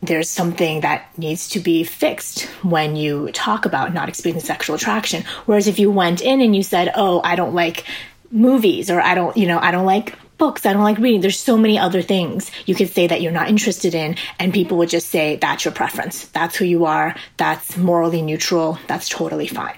there's 0.02 0.30
something 0.30 0.80
that 0.80 1.06
needs 1.18 1.50
to 1.50 1.60
be 1.60 1.84
fixed 1.84 2.44
when 2.62 2.96
you 2.96 3.30
talk 3.32 3.66
about 3.66 3.92
not 3.92 4.08
experiencing 4.08 4.46
sexual 4.46 4.76
attraction. 4.76 5.24
Whereas 5.44 5.66
if 5.66 5.78
you 5.78 5.90
went 5.90 6.22
in 6.22 6.40
and 6.40 6.56
you 6.56 6.62
said, 6.62 6.92
Oh, 6.94 7.20
I 7.22 7.36
don't 7.36 7.54
like 7.54 7.84
movies 8.30 8.90
or 8.90 9.00
I 9.00 9.14
don't, 9.14 9.36
you 9.36 9.46
know, 9.46 9.58
I 9.58 9.70
don't 9.70 9.86
like 9.86 10.16
books, 10.40 10.64
I 10.64 10.72
don't 10.72 10.82
like 10.82 10.98
reading. 10.98 11.20
There's 11.20 11.38
so 11.38 11.56
many 11.56 11.78
other 11.78 12.02
things 12.02 12.50
you 12.64 12.74
could 12.74 12.88
say 12.88 13.06
that 13.06 13.20
you're 13.20 13.30
not 13.30 13.48
interested 13.48 13.94
in, 13.94 14.16
and 14.38 14.54
people 14.54 14.78
would 14.78 14.88
just 14.88 15.08
say, 15.08 15.36
That's 15.36 15.64
your 15.64 15.74
preference. 15.74 16.26
That's 16.28 16.56
who 16.56 16.64
you 16.64 16.86
are. 16.86 17.14
That's 17.36 17.76
morally 17.76 18.22
neutral. 18.22 18.78
That's 18.88 19.08
totally 19.08 19.46
fine. 19.46 19.76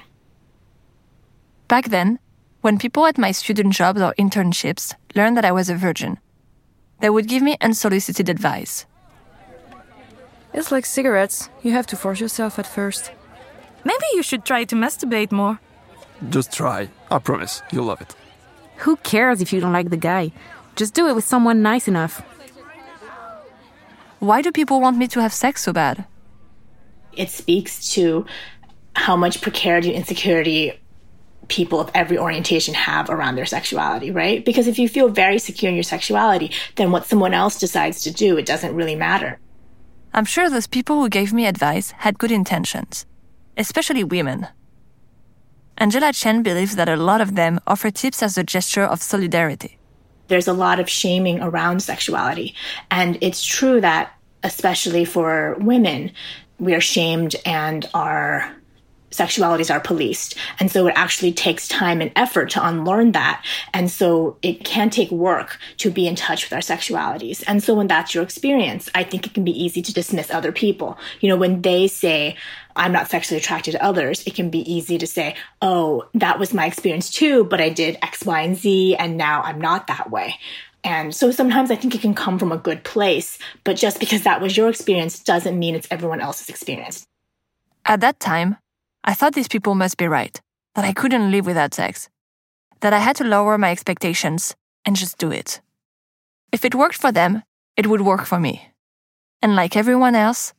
Back 1.73 1.89
then, 1.89 2.19
when 2.61 2.77
people 2.77 3.07
at 3.07 3.17
my 3.17 3.33
student 3.33 3.73
jobs 3.73 4.03
or 4.03 4.13
internships 4.19 4.95
learned 5.15 5.39
that 5.39 5.47
I 5.47 5.53
was 5.53 5.71
a 5.71 5.75
virgin, 5.75 6.19
they 7.01 7.09
would 7.09 7.27
give 7.27 7.43
me 7.43 7.57
unsolicited 7.63 8.29
advice. 8.29 8.85
It's 10.53 10.71
like 10.71 10.85
cigarettes. 10.85 11.49
You 11.63 11.73
have 11.73 11.87
to 11.87 11.97
force 11.97 12.21
yourself 12.21 12.59
at 12.59 12.67
first. 12.67 13.11
Maybe 13.87 14.05
you 14.13 14.23
should 14.23 14.45
try 14.45 14.65
to 14.65 14.77
masturbate 14.77 15.33
more. 15.33 15.61
Just 16.29 16.53
try. 16.53 16.91
I 17.11 17.19
promise, 17.19 17.63
you'll 17.73 17.87
love 17.87 18.03
it. 18.03 18.15
Who 18.85 18.97
cares 18.97 19.41
if 19.41 19.51
you 19.51 19.61
don't 19.63 19.73
like 19.73 19.89
the 19.89 19.97
guy? 19.97 20.31
Just 20.77 20.93
do 20.93 21.09
it 21.09 21.15
with 21.15 21.25
someone 21.25 21.63
nice 21.63 21.89
enough. 21.89 22.21
Why 24.19 24.43
do 24.43 24.53
people 24.53 24.79
want 24.83 24.99
me 24.99 25.09
to 25.09 25.23
have 25.23 25.33
sex 25.33 25.63
so 25.63 25.73
bad? 25.73 26.05
It 27.15 27.31
speaks 27.31 27.95
to 27.95 28.27
how 28.95 29.17
much 29.17 29.41
precarity 29.41 29.89
and 29.89 30.01
insecurity 30.01 30.79
people 31.53 31.79
of 31.81 31.91
every 31.95 32.17
orientation 32.17 32.73
have 32.73 33.11
around 33.11 33.35
their 33.37 33.45
sexuality, 33.47 34.11
right? 34.11 34.43
Because 34.43 34.67
if 34.67 34.79
you 34.79 34.89
feel 34.89 35.09
very 35.11 35.39
secure 35.39 35.69
in 35.69 35.77
your 35.77 35.85
sexuality, 35.85 36.51
then 36.77 36.91
what 36.91 37.07
someone 37.07 37.35
else 37.35 37.59
decides 37.59 38.03
to 38.05 38.11
do, 38.11 38.39
it 38.39 38.47
doesn't 38.47 38.75
really 38.75 38.97
matter. 38.97 39.39
I'm 40.15 40.25
sure 40.25 40.49
those 40.49 40.67
people 40.67 40.97
who 40.97 41.09
gave 41.09 41.33
me 41.33 41.45
advice 41.47 41.91
had 42.05 42.19
good 42.19 42.33
intentions, 42.33 43.05
especially 43.59 44.03
women. 44.03 44.49
Angela 45.77 46.13
Chen 46.13 46.43
believes 46.43 46.77
that 46.77 46.89
a 46.89 46.97
lot 46.97 47.21
of 47.21 47.35
them 47.35 47.61
offer 47.67 47.91
tips 47.91 48.23
as 48.23 48.39
a 48.39 48.45
gesture 48.45 48.85
of 48.85 49.03
solidarity. 49.03 49.79
There's 50.29 50.49
a 50.49 50.53
lot 50.55 50.81
of 50.81 50.89
shaming 50.89 51.41
around 51.41 51.81
sexuality. 51.83 52.55
And 52.91 53.19
it's 53.21 53.45
true 53.45 53.81
that, 53.83 54.13
especially 54.43 55.05
for 55.05 55.57
women, 55.61 56.13
we 56.59 56.75
are 56.75 56.81
shamed 56.81 57.37
and 57.45 57.89
our 57.93 58.55
sexualities 59.13 59.73
are 59.73 59.81
policed. 59.81 60.37
And 60.59 60.71
so 60.71 60.87
it 60.87 60.95
actually 60.97 61.33
takes 61.33 61.69
time 61.69 62.01
and 62.01 62.11
effort 62.17 62.51
to 62.51 62.67
unlearn 62.67 63.13
that. 63.13 63.45
And 63.73 63.91
so 63.91 64.37
it 64.43 64.65
can 64.65 64.91
take 64.91 65.11
work 65.11 65.59
to 65.79 65.91
be 65.91 66.07
in 66.07 66.17
touch 66.17 66.45
with 66.45 66.53
our 66.53 66.59
sexualities. 66.59 67.45
And 67.47 67.63
so 67.63 67.75
when 67.75 67.87
that's 67.87 68.15
your 68.15 68.25
experience, 68.25 68.91
I 68.95 69.05
think 69.05 69.27
it 69.27 69.35
can 69.35 69.45
be 69.45 69.65
easy 69.65 69.83
to 69.83 69.93
dismiss 69.93 70.31
other 70.31 70.53
people. 70.53 70.99
You 71.21 71.29
know, 71.29 71.37
when 71.37 71.63
they 71.63 71.87
say, 71.87 72.37
I'm 72.75 72.93
not 72.93 73.09
sexually 73.09 73.39
attracted 73.39 73.73
to 73.73 73.85
others, 73.85 74.23
it 74.27 74.35
can 74.35 74.51
be 74.51 74.61
easy 74.73 74.99
to 74.99 75.07
say, 75.07 75.37
oh, 75.61 76.09
that 76.15 76.39
was 76.39 76.55
my 76.55 76.67
experience 76.67 77.11
too, 77.11 77.45
but 77.45 77.61
I 77.61 77.69
did 77.69 77.99
X, 78.03 78.25
Y, 78.25 78.41
and 78.41 78.57
Z, 78.57 78.97
and 78.97 79.17
now 79.17 79.43
I'm 79.43 79.61
not 79.61 79.87
that 79.89 80.11
way. 80.11 80.37
And 80.85 81.15
so 81.15 81.31
sometimes 81.31 81.71
I 81.71 81.77
think 81.77 81.95
it 81.95 82.01
can 82.01 82.15
come 82.15 82.39
from 82.39 82.51
a 82.51 82.57
good 82.57 82.83
place, 82.83 83.39
but 83.63 83.77
just 83.77 84.01
because 84.01 84.23
that 84.23 84.41
was 84.41 84.57
your 84.57 84.69
experience 84.69 85.21
doesn't 85.21 85.59
mean 85.59 85.75
it's 85.75 85.87
everyone 85.91 86.21
else's 86.21 86.49
experience. 86.49 87.07
At 87.85 88.01
that 88.01 88.19
time, 88.21 88.57
I 89.05 89.15
thought 89.15 89.35
these 89.35 89.49
people 89.49 89.75
must 89.75 89.97
be 89.97 90.07
right, 90.07 90.41
that 90.77 90.85
I 90.85 90.93
couldn't 90.93 91.33
live 91.33 91.45
without 91.45 91.75
sex, 91.75 92.09
that 92.81 92.93
I 92.93 92.99
had 92.99 93.17
to 93.17 93.25
lower 93.25 93.59
my 93.59 93.73
expectations 93.73 94.55
and 94.85 94.95
just 94.95 95.19
do 95.19 95.33
it. 95.33 95.61
If 96.53 96.65
it 96.65 96.75
worked 96.75 96.99
for 96.99 97.11
them, 97.11 97.43
it 97.77 97.89
would 97.89 98.03
work 98.03 98.25
for 98.25 98.39
me. 98.39 98.71
And 99.41 99.57
like 99.57 99.77
everyone 99.77 100.15
else, 100.15 100.55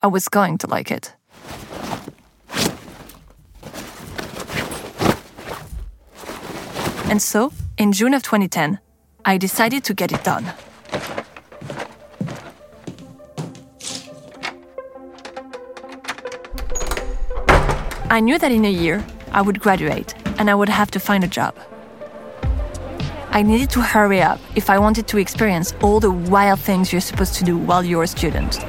I 0.00 0.06
was 0.06 0.28
going 0.28 0.58
to 0.58 0.68
like 0.68 0.92
it. 0.92 1.14
And 7.10 7.20
so, 7.20 7.52
in 7.78 7.92
June 7.92 8.14
of 8.14 8.22
2010, 8.22 8.78
I 9.24 9.38
decided 9.38 9.82
to 9.84 9.94
get 9.94 10.12
it 10.12 10.22
done. 10.22 10.52
I 18.10 18.20
knew 18.20 18.38
that 18.38 18.50
in 18.50 18.64
a 18.64 18.70
year, 18.70 19.04
I 19.32 19.42
would 19.42 19.60
graduate 19.60 20.14
and 20.38 20.48
I 20.48 20.54
would 20.54 20.70
have 20.70 20.90
to 20.92 20.98
find 20.98 21.24
a 21.24 21.28
job. 21.28 21.54
I 23.32 23.42
needed 23.42 23.68
to 23.70 23.82
hurry 23.82 24.22
up 24.22 24.40
if 24.56 24.70
I 24.70 24.78
wanted 24.78 25.06
to 25.08 25.18
experience 25.18 25.74
all 25.82 26.00
the 26.00 26.10
wild 26.10 26.58
things 26.58 26.90
you're 26.90 27.02
supposed 27.02 27.34
to 27.34 27.44
do 27.44 27.58
while 27.58 27.84
you're 27.84 28.04
a 28.04 28.06
student. 28.06 28.64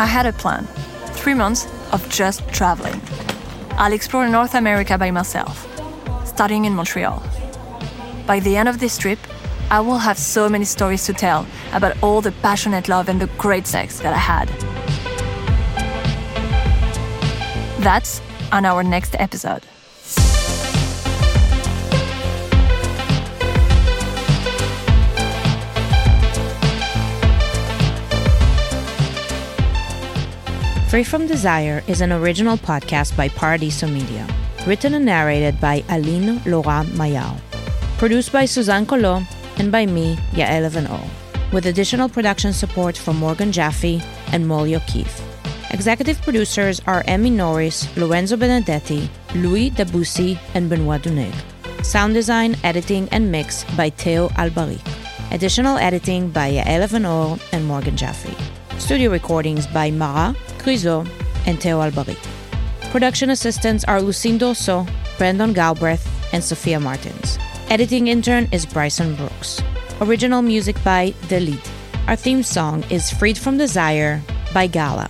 I 0.00 0.06
had 0.06 0.24
a 0.24 0.32
plan 0.32 0.66
three 1.12 1.34
months 1.34 1.68
of 1.92 2.08
just 2.08 2.48
traveling. 2.48 2.98
I'll 3.72 3.92
explore 3.92 4.26
North 4.26 4.54
America 4.54 4.96
by 4.96 5.10
myself, 5.10 5.68
starting 6.24 6.64
in 6.64 6.74
Montreal. 6.74 7.22
By 8.26 8.40
the 8.40 8.56
end 8.56 8.70
of 8.70 8.80
this 8.80 8.96
trip, 8.96 9.18
I 9.70 9.80
will 9.80 9.98
have 9.98 10.16
so 10.16 10.48
many 10.48 10.64
stories 10.64 11.04
to 11.04 11.12
tell 11.12 11.46
about 11.74 12.02
all 12.02 12.22
the 12.22 12.32
passionate 12.40 12.88
love 12.88 13.10
and 13.10 13.20
the 13.20 13.28
great 13.36 13.66
sex 13.66 14.00
that 14.00 14.14
I 14.14 14.18
had. 14.18 14.48
That's 17.80 18.20
on 18.52 18.66
our 18.66 18.82
next 18.82 19.16
episode. 19.18 19.64
Free 30.90 31.04
from 31.04 31.26
Desire 31.26 31.82
is 31.86 32.02
an 32.02 32.12
original 32.12 32.58
podcast 32.58 33.16
by 33.16 33.28
Paradiso 33.28 33.86
Media, 33.86 34.26
written 34.66 34.92
and 34.92 35.06
narrated 35.06 35.58
by 35.58 35.82
Aline 35.88 36.42
Laurent 36.44 36.86
Mayard, 36.90 37.40
produced 37.96 38.30
by 38.30 38.44
Suzanne 38.44 38.84
Collot 38.84 39.24
and 39.58 39.72
by 39.72 39.86
me, 39.86 40.16
Yael 40.32 40.64
Evan-O, 40.64 41.00
with 41.50 41.64
additional 41.64 42.10
production 42.10 42.52
support 42.52 42.98
from 42.98 43.16
Morgan 43.16 43.52
Jaffe 43.52 44.02
and 44.32 44.46
Molly 44.46 44.76
O'Keefe. 44.76 45.29
Executive 45.72 46.20
producers 46.22 46.80
are 46.86 47.04
Emmy 47.06 47.30
Norris, 47.30 47.86
Lorenzo 47.96 48.36
Benedetti, 48.36 49.08
Louis 49.36 49.70
Debussy, 49.70 50.38
and 50.54 50.68
Benoit 50.68 51.00
Duneg. 51.02 51.32
Sound 51.84 52.12
design, 52.12 52.56
editing, 52.64 53.08
and 53.10 53.30
mix 53.30 53.64
by 53.76 53.88
Theo 53.90 54.28
Albaric. 54.30 54.80
Additional 55.30 55.78
editing 55.78 56.28
by 56.30 56.50
Yael 56.50 56.80
Evan-O 56.80 57.38
and 57.52 57.64
Morgan 57.66 57.96
Jaffe. 57.96 58.34
Studio 58.78 59.10
recordings 59.10 59.66
by 59.68 59.92
Mara, 59.92 60.34
Cruiseau, 60.58 61.06
and 61.46 61.60
Theo 61.60 61.80
Albaric. 61.80 62.18
Production 62.90 63.30
assistants 63.30 63.84
are 63.84 64.00
Lucine 64.00 64.38
Dorso, 64.40 64.88
Brandon 65.18 65.52
Galbraith, 65.52 66.06
and 66.32 66.42
Sophia 66.42 66.80
Martins. 66.80 67.38
Editing 67.68 68.08
intern 68.08 68.48
is 68.50 68.66
Bryson 68.66 69.14
Brooks. 69.14 69.62
Original 70.00 70.42
music 70.42 70.82
by 70.82 71.14
The 71.28 71.38
Lead. 71.38 71.62
Our 72.08 72.16
theme 72.16 72.42
song 72.42 72.82
is 72.90 73.10
Freed 73.12 73.38
from 73.38 73.56
Desire 73.56 74.20
by 74.52 74.66
Gala. 74.66 75.08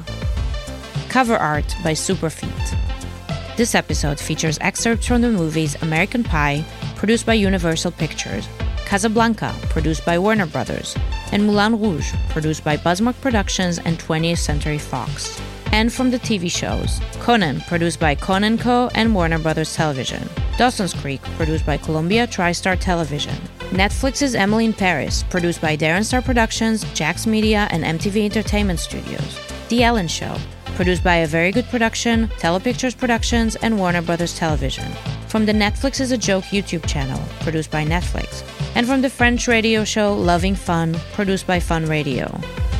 Cover 1.10 1.36
art 1.36 1.74
by 1.82 1.90
Superfeet. 1.90 3.56
This 3.56 3.74
episode 3.74 4.20
features 4.20 4.58
excerpts 4.60 5.08
from 5.08 5.22
the 5.22 5.28
movies 5.28 5.74
American 5.82 6.22
Pie, 6.22 6.64
produced 6.94 7.26
by 7.26 7.34
Universal 7.34 7.90
Pictures, 7.90 8.48
Casablanca, 8.86 9.52
produced 9.70 10.06
by 10.06 10.20
Warner 10.20 10.46
Brothers, 10.46 10.96
and 11.32 11.44
Moulin 11.44 11.80
Rouge, 11.80 12.12
produced 12.28 12.62
by 12.62 12.76
Bazmark 12.76 13.20
Productions 13.20 13.80
and 13.80 13.98
20th 13.98 14.38
Century 14.38 14.78
Fox. 14.78 15.40
And 15.72 15.92
from 15.92 16.12
the 16.12 16.18
TV 16.20 16.48
shows 16.48 17.00
Conan, 17.18 17.60
produced 17.62 17.98
by 17.98 18.14
Conanco 18.14 18.88
and 18.94 19.12
Warner 19.12 19.40
Brothers 19.40 19.74
Television, 19.74 20.28
Dawson's 20.58 20.94
Creek, 20.94 21.22
produced 21.36 21.66
by 21.66 21.76
Columbia 21.76 22.28
TriStar 22.28 22.78
Television, 22.78 23.34
Netflix's 23.70 24.36
Emily 24.36 24.66
in 24.66 24.72
Paris, 24.72 25.24
produced 25.24 25.60
by 25.60 25.76
Darren 25.76 26.04
Star 26.04 26.22
Productions, 26.22 26.84
Jax 26.94 27.26
Media, 27.26 27.66
and 27.72 27.82
MTV 27.82 28.26
Entertainment 28.26 28.78
Studios, 28.78 29.40
The 29.70 29.82
Ellen 29.82 30.06
Show, 30.06 30.36
produced 30.80 31.04
by 31.04 31.16
A 31.16 31.26
Very 31.26 31.52
Good 31.52 31.66
Production, 31.66 32.26
Telepictures 32.38 32.96
Productions, 32.96 33.54
and 33.56 33.78
Warner 33.78 34.00
Brothers 34.00 34.34
Television. 34.34 34.90
From 35.28 35.44
the 35.44 35.52
Netflix 35.52 36.00
is 36.00 36.10
a 36.10 36.16
Joke 36.16 36.44
YouTube 36.44 36.86
channel, 36.86 37.22
produced 37.40 37.70
by 37.70 37.84
Netflix. 37.84 38.42
And 38.74 38.86
from 38.86 39.02
the 39.02 39.10
French 39.10 39.46
radio 39.46 39.84
show 39.84 40.14
Loving 40.14 40.54
Fun, 40.54 40.94
produced 41.12 41.46
by 41.46 41.60
Fun 41.60 41.84
Radio. 41.84 42.28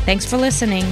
Thanks 0.07 0.25
for 0.25 0.39
listening. 0.39 0.87